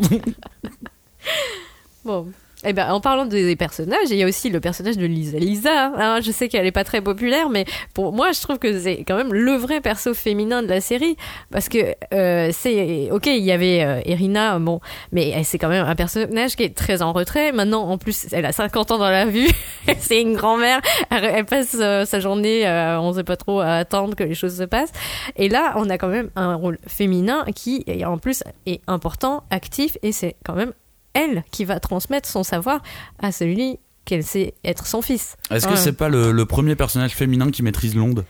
[2.04, 2.26] Bon.
[2.64, 5.92] Eh ben, en parlant des personnages, il y a aussi le personnage de Lisa Lisa.
[5.96, 6.20] hein.
[6.22, 9.16] je sais qu'elle est pas très populaire, mais pour moi, je trouve que c'est quand
[9.16, 11.18] même le vrai perso féminin de la série.
[11.50, 13.10] Parce que euh, c'est.
[13.12, 14.80] Ok, il y avait euh, Irina, bon,
[15.12, 17.52] mais c'est quand même un personnage qui est très en retrait.
[17.52, 19.50] Maintenant, en plus, elle a 50 ans dans la vue.
[19.98, 20.82] c'est une grand-mère.
[21.10, 24.58] Elle, passe euh, sa journée, euh, on sait pas trop, à attendre que les choses
[24.58, 24.92] se passent.
[25.36, 29.98] Et là, on a quand même un rôle féminin qui, en plus, est important, actif,
[30.04, 30.74] et c'est quand même
[31.14, 32.82] elle qui va transmettre son savoir
[33.22, 35.36] à celui qu'elle sait être son fils.
[35.52, 35.78] Est-ce que Ouais.
[35.78, 38.26] c'est pas le, le premier personnage féminin qui maîtrise l'onde?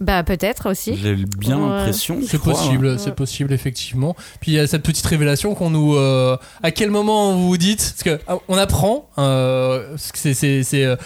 [0.00, 0.96] Bah peut-être aussi.
[0.96, 1.68] J'ai bien Ouais.
[1.78, 2.20] l'impression.
[2.26, 4.14] C'est possible, c'est possible effectivement.
[4.40, 5.94] Puis il y a cette petite révélation qu'on nous.
[5.96, 9.10] euh, à quel moment vous vous dites Parce que ah, on apprend.
[9.18, 10.96] euh, c'est euh,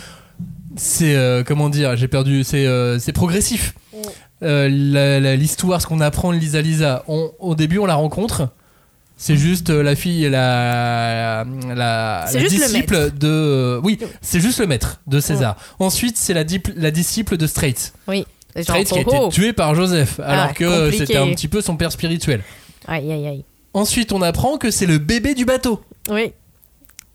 [1.03, 2.45] euh, comment dire J'ai perdu.
[2.45, 3.75] C'est euh, progressif.
[4.43, 4.69] Euh,
[5.37, 7.05] L'histoire, ce qu'on apprend de Lisa Lisa.
[7.09, 8.49] On, au début, on la rencontre.
[9.17, 13.29] C'est juste euh, la fille, la, la, la disciple de.
[13.29, 15.57] euh, oui, c'est juste le maître de César.
[15.79, 16.45] Ensuite, c'est la,
[16.77, 17.93] la disciple de Straits.
[18.09, 18.27] Oui.
[18.61, 19.29] Straits qui a oh, été oh.
[19.29, 22.43] tué par Joseph, alors Ah, que euh, c'était un petit peu son père spirituel.
[22.87, 23.45] Aïe aïe aïe.
[23.73, 25.83] Ensuite, on apprend que c'est le bébé du bateau.
[26.11, 26.33] Oui.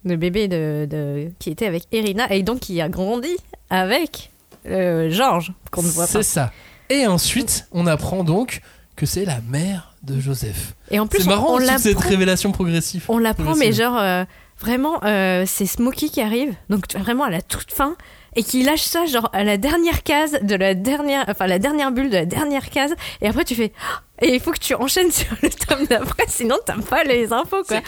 [0.06, 3.36] Le bébé de, de- qui était avec Irina et donc qui a grandi
[3.70, 4.32] avec
[4.68, 6.12] euh, Georges qu'on ne voit pas.
[6.12, 6.52] C'est ça.
[6.89, 8.62] Et ensuite, on apprend donc
[8.95, 10.74] que c'est la mère de Joseph.
[10.91, 12.10] Et en plus, C'est on- marrant on, toute cette l'apprend.
[12.10, 13.06] révélation progressive.
[13.10, 14.24] On l'apprend, mais genre euh,
[14.60, 17.95] vraiment, euh, c'est Smokey qui arrive, donc vraiment à la toute fin,
[18.36, 21.91] et qui lâche ça genre à la dernière case de la dernière, enfin la dernière
[21.91, 23.74] bulle de la dernière case, et après tu fais,
[24.22, 27.64] et il faut que tu enchaînes sur le tome d'après, sinon t'as pas les infos
[27.68, 27.80] quoi.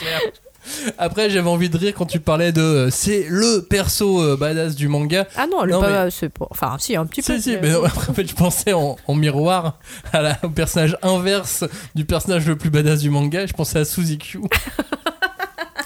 [0.97, 4.75] Après, j'avais envie de rire quand tu parlais de euh, c'est le perso euh, badass
[4.75, 5.27] du manga.
[5.35, 7.35] Ah non, le Non, pas, c'est pas, enfin si un petit peu.
[7.35, 9.79] Si, si, mais non, après, en fait, je pensais en, en miroir
[10.13, 11.63] à la- au personnage inverse
[11.95, 13.45] du personnage le plus badass du manga.
[13.45, 14.39] Je pensais à Suzy Q.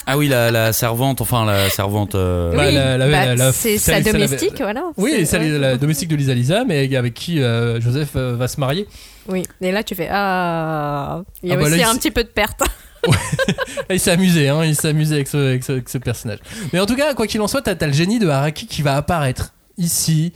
[0.08, 2.14] Ah oui, la, la servante, enfin la servante.
[2.14, 4.84] euh, Oui, Bah, la- la- bah, la- la- c'est sa celle domestique, voilà.
[4.98, 5.58] Oui, C'est- ouais.
[5.58, 8.88] la domestique de Lisa Lisa, mais avec qui euh, Joseph euh, va se marier.
[9.28, 11.96] Oui, et là tu fais ah, il y a Ah bah là, aussi il un
[11.96, 12.62] petit peu de perte.
[13.90, 16.40] Il s'est amusé, hein, il s'est amusé avec ce, avec, ce, avec ce personnage.
[16.74, 18.82] Mais en tout cas, quoi qu'il en soit, t'as as le génie de Haraki qui
[18.82, 20.34] va apparaître ici,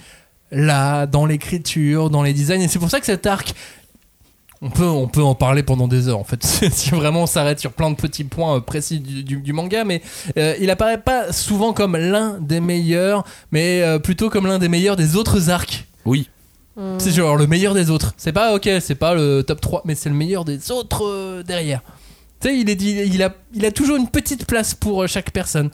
[0.51, 2.61] là, dans l'écriture, dans les designs.
[2.61, 3.53] Et c'est pour ça que cet arc,
[4.61, 7.59] on peut, on peut en parler pendant des heures en fait, si vraiment on s'arrête
[7.59, 9.83] sur plein de petits points euh, précis du, du- du manga.
[9.85, 10.01] Mais
[10.37, 14.67] euh, il apparaît pas souvent comme l'un des meilleurs, mais euh, plutôt comme l'un des
[14.69, 15.85] meilleurs des autres arcs.
[16.05, 16.29] Oui.
[16.97, 18.13] C'est genre le meilleur des autres.
[18.15, 21.43] C'est pas ok, c'est pas le top 3, mais c'est le meilleur des autres euh,
[21.43, 21.81] derrière.
[22.41, 25.07] Tu sais, il, est dit, il, a, il a toujours une petite place pour euh,
[25.07, 25.69] chaque personne.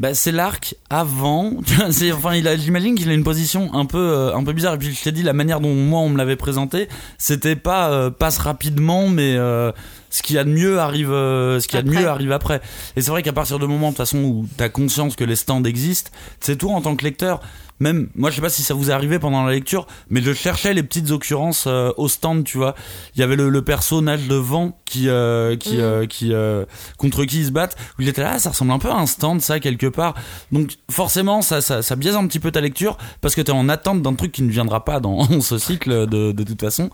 [0.00, 1.54] Bah, c'est l'arc avant.
[1.90, 4.74] C'est- enfin, il a, j'imagine qu'il a une position un peu, euh, un peu bizarre.
[4.74, 6.88] Et puis, je t'ai dit, la manière dont moi on me l'avait présenté,
[7.18, 9.72] c'était pas euh, passe rapidement, mais euh,
[10.10, 12.00] ce qu'il y a de mieux arrive, euh, ce qu'il y a de Après.
[12.02, 12.60] mieux arrive après.
[12.96, 15.36] Et c'est vrai qu'à partir du moment, de toute façon, où t'as conscience que les
[15.36, 17.40] stands existent, c'est toi en tant que lecteur.
[17.80, 20.32] Même, moi, je sais pas si ça vous est arrivé pendant la lecture, mais je
[20.32, 22.74] cherchais les petites occurrences euh, au stand, tu vois.
[23.14, 25.80] Il y avait le, le personnage de vent qui, euh, qui, Mhm.
[25.80, 26.64] euh, qui, euh,
[26.96, 27.76] contre qui ils se battent.
[27.98, 30.14] Où il était là, ah, ça ressemble un peu à un stand, ça, quelque part.
[30.50, 33.68] Donc, forcément, ça, ça, ça biaise un petit peu ta lecture parce que t'es en
[33.68, 36.90] attente d'un truc qui ne viendra pas dans ce cycle de, de toute façon.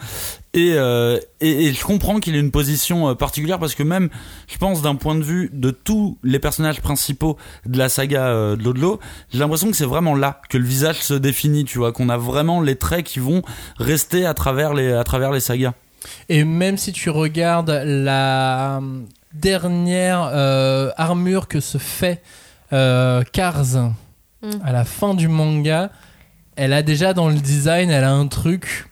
[0.55, 4.09] Et, euh, et, et je comprends qu'il ait une position euh, particulière parce que même,
[4.49, 7.37] je pense, d'un point de vue de tous les personnages principaux
[7.67, 9.01] de la saga euh, de Lodlo,
[9.33, 12.17] j'ai l'impression que c'est vraiment là que le visage se définit, tu vois, qu'on a
[12.17, 13.43] vraiment les traits qui vont
[13.79, 15.75] rester à travers les, à travers les sagas.
[16.29, 19.01] Et même si tu regardes la euh,
[19.33, 22.23] dernière euh, armure que se fait
[22.73, 23.93] euh, Cars
[24.45, 24.51] Mm.
[24.63, 25.91] à la fin du manga,
[26.57, 28.87] elle a déjà dans le design, elle a un truc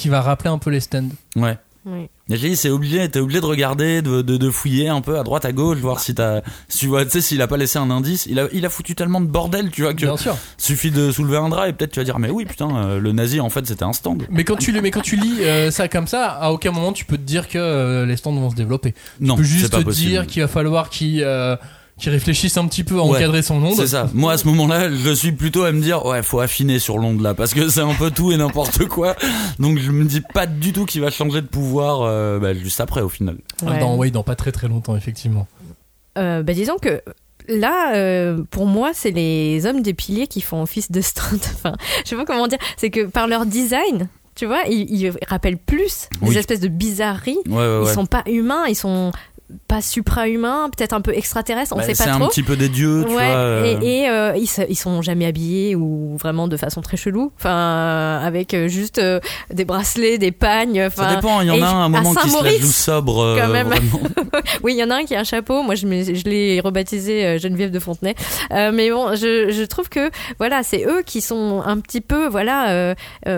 [0.00, 1.10] qui va rappeler un peu les stands.
[1.36, 1.58] Ouais.
[1.86, 2.08] Oui.
[2.28, 5.18] Et j'ai dit, c'est obligé, t'es obligé de regarder, de, de, de fouiller un peu
[5.18, 7.56] à droite, à gauche, voir si t'as, si tu vois, tu sais, s'il a pas
[7.56, 8.26] laissé un indice.
[8.26, 10.36] Il a, il a foutu tellement de bordel, tu vois, que Bien sûr.
[10.58, 13.12] suffit de soulever un drap et peut-être tu vas dire, mais oui, putain, euh, le
[13.12, 14.24] nazi, en fait, c'était un stand.
[14.30, 17.04] Mais quand tu, mais quand tu lis euh, ça comme ça, à aucun moment tu
[17.06, 18.94] peux te dire que euh, les stands vont se développer.
[19.20, 20.10] Non, tu peux juste pas te possible.
[20.10, 21.22] dire qu'il va falloir qu'il
[22.00, 23.76] qu'il réfléchisse un petit peu à Ouais, encadrer son onde.
[23.76, 24.08] C'est ça.
[24.14, 27.20] Moi, à ce moment-là, je suis plutôt à me dire, ouais, faut affiner sur l'onde
[27.20, 29.14] là, parce que c'est un peu tout et n'importe quoi.
[29.58, 32.80] Donc, je me dis pas du tout qu'il va changer de pouvoir euh, bah, juste
[32.80, 33.36] après, au final.
[33.66, 35.46] Ah, Dans, oui, dans pas très très longtemps, effectivement.
[36.18, 37.00] Euh, bah, disons que
[37.48, 41.38] là, euh, pour moi, c'est les hommes des piliers qui font office de stand.
[41.54, 42.58] Enfin, je sais pas comment dire.
[42.76, 46.30] C'est que par leur design, tu vois, ils, ils rappellent plus Oui.
[46.30, 47.36] des espèces de bizarreries.
[47.46, 47.92] Ouais, ouais, Ils ouais.
[47.94, 49.12] sont pas humains, ils sont
[49.68, 52.28] pas supra-humains, peut-être un peu extraterrestres, on Bah, sait c'est pas un trop.
[52.28, 53.22] petit peu des dieux, tu ouais, vois.
[53.22, 57.32] euh, et, et, euh, ils, ils sont jamais habillés ou vraiment de façon très chelou.
[57.36, 59.20] Enfin, avec euh, juste euh,
[59.52, 60.88] des bracelets, des pagnes.
[60.90, 63.36] Ça dépend, il y en a un à un moment qui se la joue sobre.
[63.40, 63.68] quand même.
[63.68, 64.00] vraiment.
[64.62, 65.62] oui, il y en a un qui a un chapeau.
[65.62, 68.14] Moi, je, l'ai rebaptisé Geneviève de Fontenay.
[68.50, 72.94] Mais bon, je, je trouve que voilà, c'est eux qui sont un petit peu voilà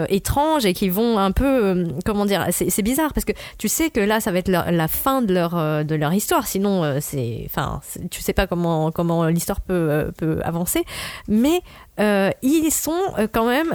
[0.08, 2.46] étranges et qui vont un peu comment dire.
[2.50, 5.32] C'est c'est bizarre parce que tu sais que là, ça va être la fin de
[5.34, 6.46] leur de leur histoire.
[6.46, 7.80] Sinon, euh, c'est enfin,
[8.10, 10.84] tu sais pas comment comment l'histoire peut euh, peut avancer.
[11.28, 11.60] Mais
[12.00, 13.70] euh, ils sont euh, quand même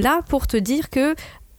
[0.00, 1.14] là pour te dire que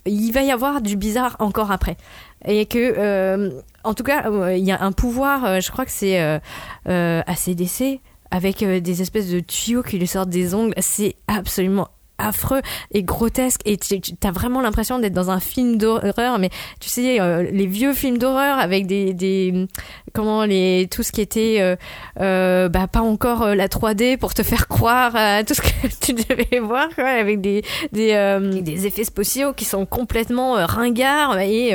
[0.06, 1.98] il va y avoir du bizarre encore après
[2.46, 3.52] et que euh,
[3.84, 6.40] en tout cas euh, il y a un pouvoir euh, je crois que c'est euh,
[6.88, 8.00] euh, ACDC
[8.32, 11.88] avec euh, des espèces de tuyaux qui lui sortent des ongles c'est absolument
[12.22, 12.62] affreux
[12.92, 16.50] et grotesque et tu t'as vraiment l'impression d'être dans un film d'horreur mais
[16.80, 19.68] tu sais euh, les vieux films d'horreur avec des, des
[20.14, 21.76] comment les tout ce qui était euh,
[22.20, 25.88] euh, bah pas encore euh, la 3D pour te faire croire à tout ce que
[26.02, 31.40] tu devais voir quoi, avec des des, euh, des effets spéciaux qui sont complètement ringards
[31.40, 31.72] et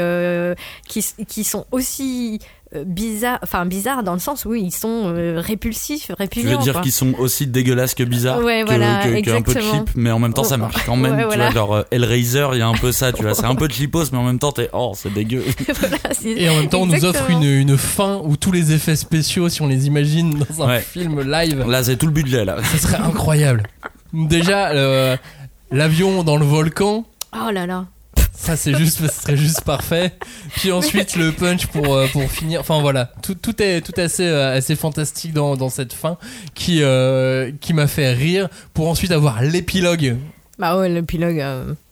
[0.88, 2.40] qui, qui sont aussi
[2.74, 6.62] euh, bizarres enfin bizarres dans le sens où ils sont euh, répulsifs Tu répugnants veux
[6.64, 9.90] dire qu'ils sont aussi dégueulasses que bizarres, Ouais, que, voilà, que- que un peu cheap,
[9.94, 11.12] mais en même temps ça marche quand même.
[11.14, 11.44] Ouais, tu voilà.
[11.46, 13.34] vois, genre euh, Hellraiser, il y a un peu ça, tu vois.
[13.34, 15.44] C'est un peu cheapos, mais en même temps t'es oh c'est dégueu.
[15.80, 18.96] Voilà, Et en même temps, on nous offre une, une fin où tous les effets
[18.96, 20.80] spéciaux, si on les imagine dans un Ouais.
[20.80, 22.56] film live, Là c'est tout le budget là.
[22.72, 23.62] ce serait incroyable.
[24.12, 25.16] Déjà, euh,
[25.70, 27.04] l'avion dans le volcan,
[27.34, 27.86] oh là là
[28.36, 30.12] ça c'est juste, ce serait juste parfait.
[30.56, 32.60] Puis ensuite le punch pour euh, pour finir.
[32.60, 36.18] Enfin voilà, tout, tout est tout assez euh, assez fantastique dans, dans cette fin
[36.54, 40.16] qui euh, qui m'a fait rire pour ensuite avoir l'épilogue.
[40.58, 41.44] Bah ouais, l'épilogue.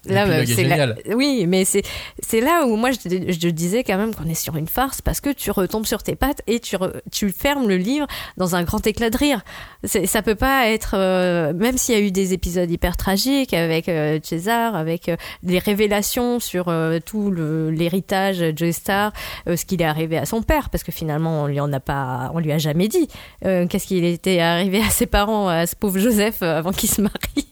[0.06, 0.94] Là, bah, c'est la-.
[1.14, 1.82] Oui, mais c'est
[2.22, 5.20] c'est là où moi je, je disais quand même qu'on est sur une farce parce
[5.20, 8.62] que tu retombes sur tes pattes et tu, re- tu fermes le livre dans un
[8.64, 9.40] grand éclat de rire.
[9.84, 13.88] Ça peut pas être euh, même s'il y a eu des épisodes hyper tragiques avec
[13.88, 19.12] euh, César, avec euh, des révélations sur euh, tout l'héritage de Joe Star,
[19.48, 21.80] euh, ce qu'il est arrivé à son père parce que finalement on lui en a
[21.80, 23.08] pas, on lui a jamais dit
[23.44, 26.90] euh, qu'est-ce qu'il était arrivé à ses parents, à ce pauvre Joseph euh, avant qu'il
[26.90, 27.14] se marie.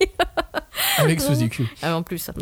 [0.99, 1.67] Avec Suzy Q.
[1.83, 2.31] Ah, en plus.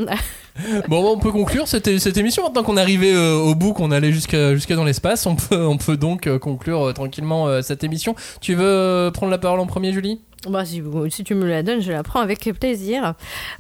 [0.89, 3.91] Bon, on peut conclure cette, cette émission maintenant qu'on est arrivé euh, au bout, qu'on
[3.91, 5.25] allait jusqu'à dans l'espace.
[5.27, 8.15] On peut, on peut donc euh, conclure euh, tranquillement cette émission.
[8.41, 10.21] Tu veux prendre la parole en premier, Julie?
[10.49, 10.83] Bah, si,
[11.25, 13.15] tu me la donnes, je la prends avec plaisir.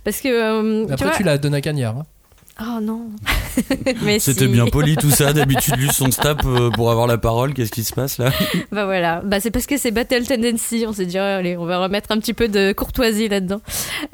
[0.04, 0.86] Parce que.
[0.86, 1.16] tu Après, vois...
[1.16, 1.98] tu la donnes à Cagnard.
[1.98, 2.06] hein.
[2.62, 3.06] Oh non.
[4.02, 4.48] Mais C'était si.
[4.48, 5.32] bien poli tout ça.
[5.32, 7.54] D'habitude juste on se tape euh, pour avoir la parole.
[7.54, 8.30] Qu'est-ce qui se passe là?
[8.70, 9.22] Bah voilà.
[9.24, 10.84] Bah, c'est parce que c'est Battle Tendency.
[10.86, 13.60] On s'est dit, oh, allez, on va remettre un petit peu de courtoisie là-dedans.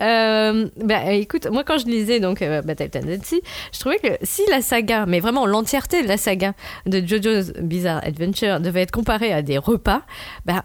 [0.00, 3.40] Euh, bah écoute, moi quand je lisais donc euh, Battle Tendency,
[3.72, 6.54] je trouvais que si la saga, mais vraiment l'entièreté de la saga
[6.86, 10.02] de JoJo's Bizarre Adventure devait être comparée à des repas,
[10.44, 10.64] bah.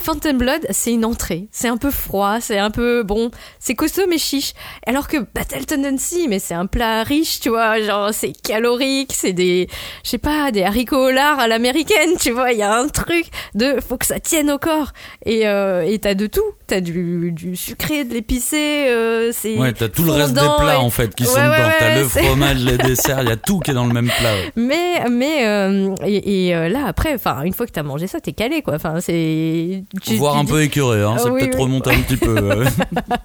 [0.00, 1.48] Phantom Blood, c'est une entrée.
[1.52, 3.30] C'est un peu froid, c'est un peu bon,
[3.60, 4.52] c'est costaud mais chiche.
[4.86, 9.32] Alors que Battle Tendency, mais c'est un plat riche, tu vois, genre c'est calorique, c'est
[9.32, 9.68] des,
[10.02, 12.88] je sais pas, des haricots au lard à l'américaine, tu vois, il y a un
[12.88, 14.92] truc de, faut que ça tienne au corps.
[15.24, 19.56] Et euh, et t'as de tout, t'as du, du sucré, de l'épicé, euh, c'est.
[19.58, 21.70] Ouais, t'as tout le reste des plats et- en fait qui sont Ouais, ouais, dedans.
[21.78, 23.92] T'as ouais, le c'est- fromage, les desserts, il y a tout qui est dans le
[23.92, 24.32] même plat.
[24.56, 28.32] Mais mais euh, et, et, là après, enfin une fois que t'as mangé ça, t'es
[28.32, 28.74] calé quoi.
[28.74, 29.81] Enfin c'est.
[30.02, 31.14] Tu- Voire un dis- peu écœuré, hein.
[31.16, 31.76] Ah c'est oui, peut-être oui.
[31.76, 32.64] un petit peu.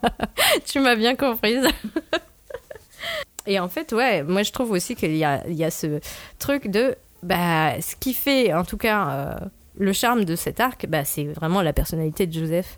[0.65, 1.65] tu m'as bien comprise.
[3.47, 5.99] Et en fait, ouais, moi je trouve aussi qu'il y a, il y a ce
[6.39, 6.95] truc de.
[7.23, 9.35] Bah, ce qui fait, en tout cas, euh,
[9.79, 12.77] le charme de cet arc, bah, c'est vraiment la personnalité de Joseph.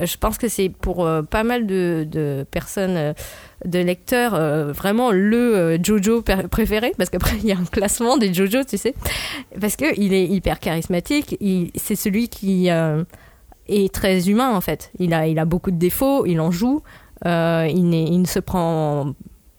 [0.00, 3.14] Euh, Je pense que c'est pour euh, pas mal de, de personnes,
[3.64, 8.16] de lecteurs, euh, vraiment le euh, Jojo préféré, parce qu'après il y a un classement
[8.16, 8.94] des Jojo, tu sais,
[9.60, 11.36] parce que il est hyper charismatique.
[11.76, 13.04] C'est celui qui euh,
[13.68, 14.90] est très humain en fait.
[14.98, 16.82] Il a, il a beaucoup de défauts, il en joue,
[17.24, 19.14] il, il ne se prend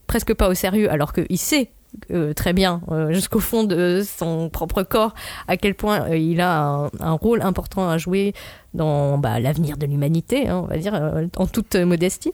[0.08, 1.70] presque pas au sérieux, alors qu'il sait
[2.12, 5.14] euh, très bien euh, jusqu'au fond de son propre corps
[5.48, 8.34] à quel point euh, il a un, rôle important à jouer
[8.74, 10.94] dans bah, l'avenir de l'humanité, hein, on va dire,
[11.38, 12.34] en toute modestie.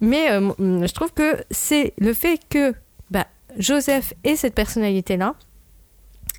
[0.00, 2.74] Mais je trouve que c'est le fait que
[3.10, 5.34] bah, Joseph ait cette personnalité-là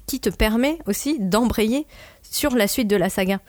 [0.05, 1.87] qui te permet aussi d'embrayer
[2.21, 3.39] sur la suite de la saga.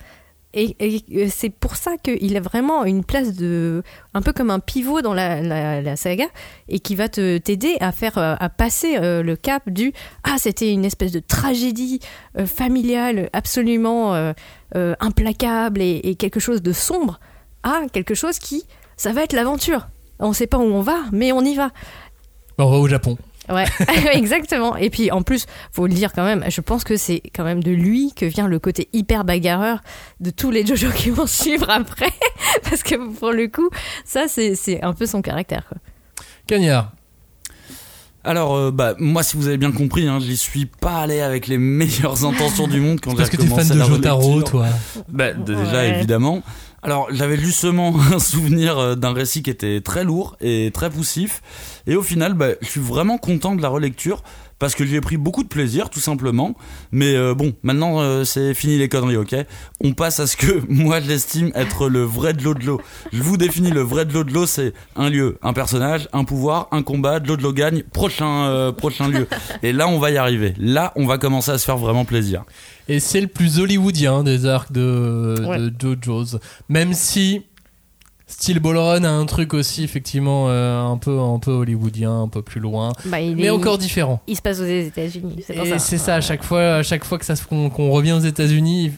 [0.52, 0.76] Et,
[1.12, 3.84] euh, c'est pour ça qu'il a vraiment une place de
[4.14, 6.26] un peu comme un pivot dans la, saga
[6.68, 9.92] et qui va te t'aider à faire euh, à passer euh, le cap du
[10.24, 12.00] ah c'était une espèce de tragédie
[12.46, 14.32] familiale absolument
[14.74, 17.20] implacable et, quelque chose de sombre
[17.62, 18.64] à quelque chose qui
[18.96, 19.88] ça va être l'aventure
[20.18, 21.70] on sait pas où on va mais on y va
[22.58, 23.16] on va au Japon.
[23.50, 23.64] Ouais,
[24.14, 24.76] exactement.
[24.76, 27.62] Et puis en plus, faut le dire quand même, je pense que c'est quand même
[27.62, 29.80] de lui que vient le côté hyper bagarreur
[30.20, 32.12] de tous les JoJo qui vont suivre après.
[32.68, 33.68] Parce que pour le coup,
[34.04, 35.66] ça c'est c'est un peu son caractère.
[35.68, 35.78] Quoi.
[36.46, 36.92] Cagnard.
[38.22, 41.46] Alors, euh, bah, moi, si vous avez bien compris, hein, j'y suis pas allé avec
[41.46, 44.42] les meilleures intentions du monde quand j'ai Parce que t'es fan commencé de la Jotaro,
[44.42, 44.66] toi.
[45.08, 45.96] Bah, déjà, Ouais.
[45.96, 46.42] évidemment.
[46.82, 51.42] Alors, j'avais justement un souvenir euh, d'un récit qui était très lourd et très poussif.
[51.86, 54.22] Et au final, bah, je suis vraiment content de la relecture
[54.60, 56.54] parce que j'y ai pris beaucoup de plaisir, tout simplement.
[56.92, 59.34] Mais euh, bon, maintenant, euh, c'est fini les conneries, ok?
[59.82, 62.80] On passe à ce que moi, j'estime être le vrai de l'eau de l'eau.
[63.12, 66.22] Je vous définis le vrai de l'eau de l'eau, c'est un lieu, un personnage, un
[66.24, 69.26] pouvoir, un combat, de l'eau de l'eau gagne, prochain, euh, prochain lieu.
[69.64, 70.54] Et là, on va y arriver.
[70.58, 72.44] Là, on va commencer à se faire vraiment plaisir.
[72.86, 75.58] Et c'est le plus hollywoodien des arcs de, Ouais.
[75.58, 76.38] de JoJo's.
[76.68, 77.42] Même si
[78.30, 82.28] Steel Ball Run a un truc aussi, effectivement, euh, un, peu, un peu hollywoodien, un
[82.28, 82.92] peu plus loin.
[83.06, 84.22] Bah, il Mais est- encore différent.
[84.26, 85.42] Il se passe aux États-Unis.
[85.46, 85.78] C'est Et ça.
[85.78, 88.92] c'est ça, à chaque fois, à chaque fois que ça qu'on qu'on revient aux États-Unis,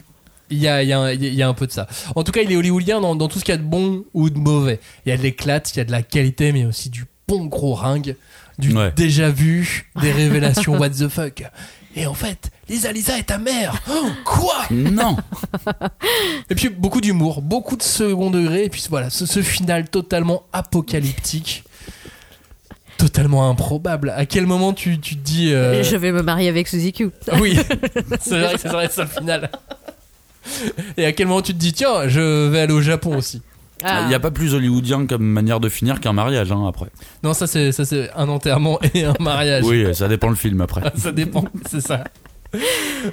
[0.49, 1.87] il y a, il y, a un- il y a un peu de ça.
[2.15, 4.03] En tout cas, il est hollywoodien dans, dans tout ce qu'il y a de bon
[4.13, 4.79] ou de mauvais.
[5.05, 7.45] Il y a de l'éclat, il y a de la qualité, mais aussi du bon
[7.45, 8.15] gros ringue,
[8.59, 8.91] du Ouais.
[8.95, 11.43] déjà vu, des révélations what the fuck.
[11.95, 13.75] Et en fait, Lisa Lisa est ta mère.
[13.89, 14.65] Oh, quoi?
[14.71, 15.15] Non
[16.49, 20.43] Et puis beaucoup d'humour, beaucoup de second degré, et puis voilà, ce, ce final totalement
[20.53, 21.63] apocalyptique.
[22.97, 24.11] Totalement improbable.
[24.15, 25.53] À quel moment tu, tu te dis.
[25.53, 27.09] euh, Je vais me marier avec Suzy-Q.
[27.39, 27.57] oui,
[28.21, 29.49] c'est vrai que ça serait ça le final.
[30.97, 33.41] Et à quel moment tu te dis, tiens, je vais aller au Japon aussi?
[33.83, 34.01] Ah.
[34.03, 36.87] Il n'y a pas plus hollywoodien comme manière de finir qu'un mariage, hein, après.
[37.23, 39.63] Non, ça c'est, ça c'est un enterrement et un mariage.
[39.65, 40.81] Oui, ça dépend le film après.
[40.95, 42.03] Ça dépend, c'est ça.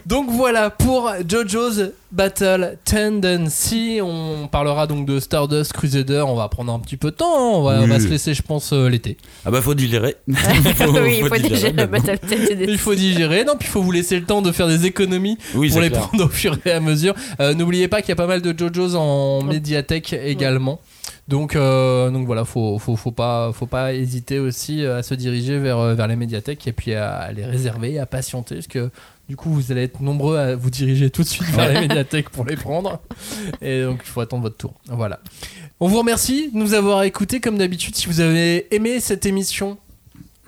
[0.07, 4.01] Donc voilà pour JoJo's Battle Tendency.
[4.03, 6.24] On parlera donc de Stardust Crusader.
[6.26, 7.26] On va prendre un petit peu de temps.
[7.36, 7.51] hein.
[7.55, 9.16] On, va, on va se laisser, je pense, euh, l'été.
[9.45, 10.16] Ah bah faut digérer.
[10.28, 10.34] oui,
[11.18, 11.30] il faut.
[11.88, 13.45] Battle Tête Il faut digérer.
[13.45, 15.88] Non, puis il faut vous laisser le temps de faire des économies Oui, pour les
[15.91, 16.03] clair.
[16.09, 17.14] prendre au fur et à mesure.
[17.41, 20.80] Euh, N'oubliez pas qu'il y a pas mal de JoJo's en médiathèque également.
[21.28, 25.59] Donc, euh, donc voilà, faut, faut, faut pas, faut pas hésiter aussi à se diriger
[25.59, 28.91] vers, vers les médiathèques et puis à, à les réserver, à patienter, parce que
[29.31, 32.31] du coup vous allez être nombreux à vous diriger tout de suite vers les médiathèques
[32.31, 33.01] pour les prendre.
[33.62, 34.74] Et donc il faut attendre votre tour.
[34.89, 35.20] Voilà.
[35.78, 37.95] On vous remercie de nous avoir écoutés comme d'habitude.
[37.95, 39.78] Si vous avez aimé cette émission,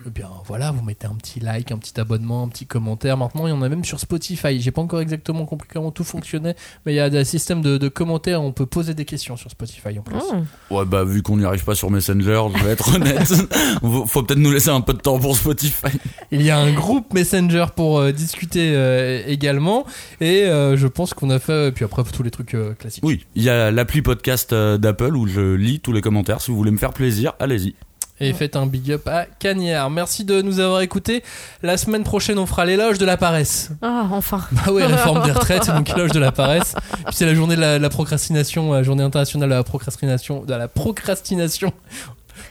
[0.07, 3.17] eh bien voilà, vous mettez un petit like, un petit abonnement, un petit commentaire.
[3.17, 4.61] Maintenant, il y en a même sur Spotify.
[4.61, 7.79] J'ai pas encore exactement compris comment tout fonctionnait, mais il y a des systèmes de,
[7.79, 8.43] de commentaires.
[8.43, 10.17] On peut poser des questions sur Spotify en plus.
[10.17, 10.75] Mmh.
[10.75, 13.29] Ouais bah vu qu'on n'y arrive pas sur Messenger, je vais être honnête.
[13.81, 15.97] faut faut peut-être nous laisser un peu de temps pour Spotify.
[16.31, 19.87] Il y a un groupe Messenger pour euh, discuter euh, également,
[20.21, 21.73] et euh, je pense qu'on a fait.
[21.73, 23.05] Puis après tous les trucs euh, classiques.
[23.05, 26.41] Oui, il y a l'appli podcast euh, d'Apple où je lis tous les commentaires.
[26.41, 27.75] Si vous voulez me faire plaisir, allez-y.
[28.23, 29.91] Et faites un big up à Cagnard.
[29.91, 31.23] Merci de nous avoir écoutés.
[31.63, 33.71] La semaine prochaine, on fera l'éloge de la paresse.
[33.83, 34.43] Ah, enfin.
[34.53, 36.75] Bah ouais, réforme des retraites, donc éloge de la paresse.
[37.07, 40.45] Puis c'est la journée de la, la procrastination, la journée internationale de la procrastination.
[40.45, 41.73] De la procrastination.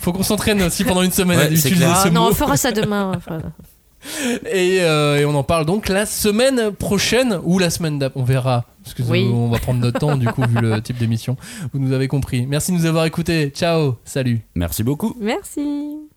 [0.01, 2.30] Faut qu'on s'entraîne aussi pendant une semaine Ouais, à utiliser ce Ah, non, mot.
[2.32, 3.11] on fera ça demain.
[3.15, 3.39] enfin.
[4.51, 8.19] Et, euh, et on en parle donc la semaine prochaine ou la semaine d'après.
[8.19, 8.65] On verra.
[8.84, 9.29] Parce que Oui.
[9.32, 11.38] on va prendre notre temps, du coup, vu le type d'émission.
[11.73, 12.45] Vous nous avez compris.
[12.47, 13.49] Merci de nous avoir écoutés.
[13.49, 13.95] Ciao.
[14.05, 14.41] Salut.
[14.55, 15.15] Merci beaucoup.
[15.19, 16.11] Merci.